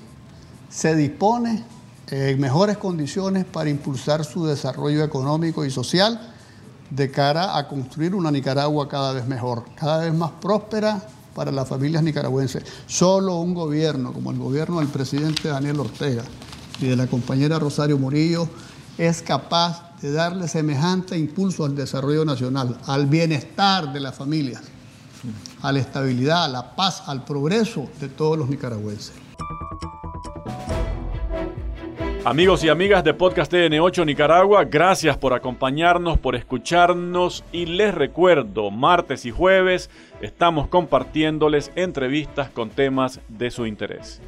se 0.69 0.95
dispone 0.95 1.63
en 2.11 2.39
mejores 2.39 2.77
condiciones 2.77 3.45
para 3.45 3.69
impulsar 3.69 4.23
su 4.23 4.45
desarrollo 4.45 5.03
económico 5.03 5.65
y 5.65 5.71
social 5.71 6.19
de 6.89 7.11
cara 7.11 7.57
a 7.57 7.67
construir 7.67 8.15
una 8.15 8.31
Nicaragua 8.31 8.87
cada 8.87 9.13
vez 9.13 9.27
mejor, 9.27 9.65
cada 9.75 9.99
vez 9.99 10.13
más 10.13 10.31
próspera 10.41 11.01
para 11.35 11.51
las 11.51 11.67
familias 11.67 12.03
nicaragüenses. 12.03 12.63
Solo 12.87 13.35
un 13.37 13.53
gobierno 13.53 14.11
como 14.11 14.31
el 14.31 14.39
gobierno 14.39 14.79
del 14.79 14.87
presidente 14.87 15.49
Daniel 15.49 15.79
Ortega 15.79 16.23
y 16.81 16.87
de 16.87 16.95
la 16.95 17.07
compañera 17.07 17.59
Rosario 17.59 17.97
Murillo 17.97 18.49
es 18.97 19.21
capaz 19.21 19.97
de 20.01 20.11
darle 20.11 20.47
semejante 20.47 21.17
impulso 21.17 21.65
al 21.65 21.75
desarrollo 21.75 22.25
nacional, 22.25 22.77
al 22.87 23.05
bienestar 23.05 23.93
de 23.93 23.99
las 23.99 24.15
familias, 24.15 24.61
a 25.61 25.71
la 25.71 25.79
estabilidad, 25.79 26.45
a 26.45 26.47
la 26.47 26.75
paz, 26.75 27.03
al 27.05 27.23
progreso 27.23 27.87
de 27.99 28.07
todos 28.07 28.37
los 28.37 28.49
nicaragüenses. 28.49 29.28
Amigos 32.25 32.65
y 32.65 32.69
amigas 32.69 33.05
de 33.05 33.13
Podcast 33.13 33.51
TN8 33.51 34.05
Nicaragua, 34.05 34.65
gracias 34.65 35.17
por 35.17 35.33
acompañarnos, 35.33 36.19
por 36.19 36.35
escucharnos 36.35 37.45
y 37.53 37.65
les 37.65 37.95
recuerdo, 37.95 38.71
martes 38.71 39.25
y 39.25 39.31
jueves 39.31 39.89
estamos 40.21 40.67
compartiéndoles 40.67 41.71
entrevistas 41.75 42.49
con 42.49 42.71
temas 42.71 43.21
de 43.29 43.51
su 43.51 43.65
interés. 43.65 44.21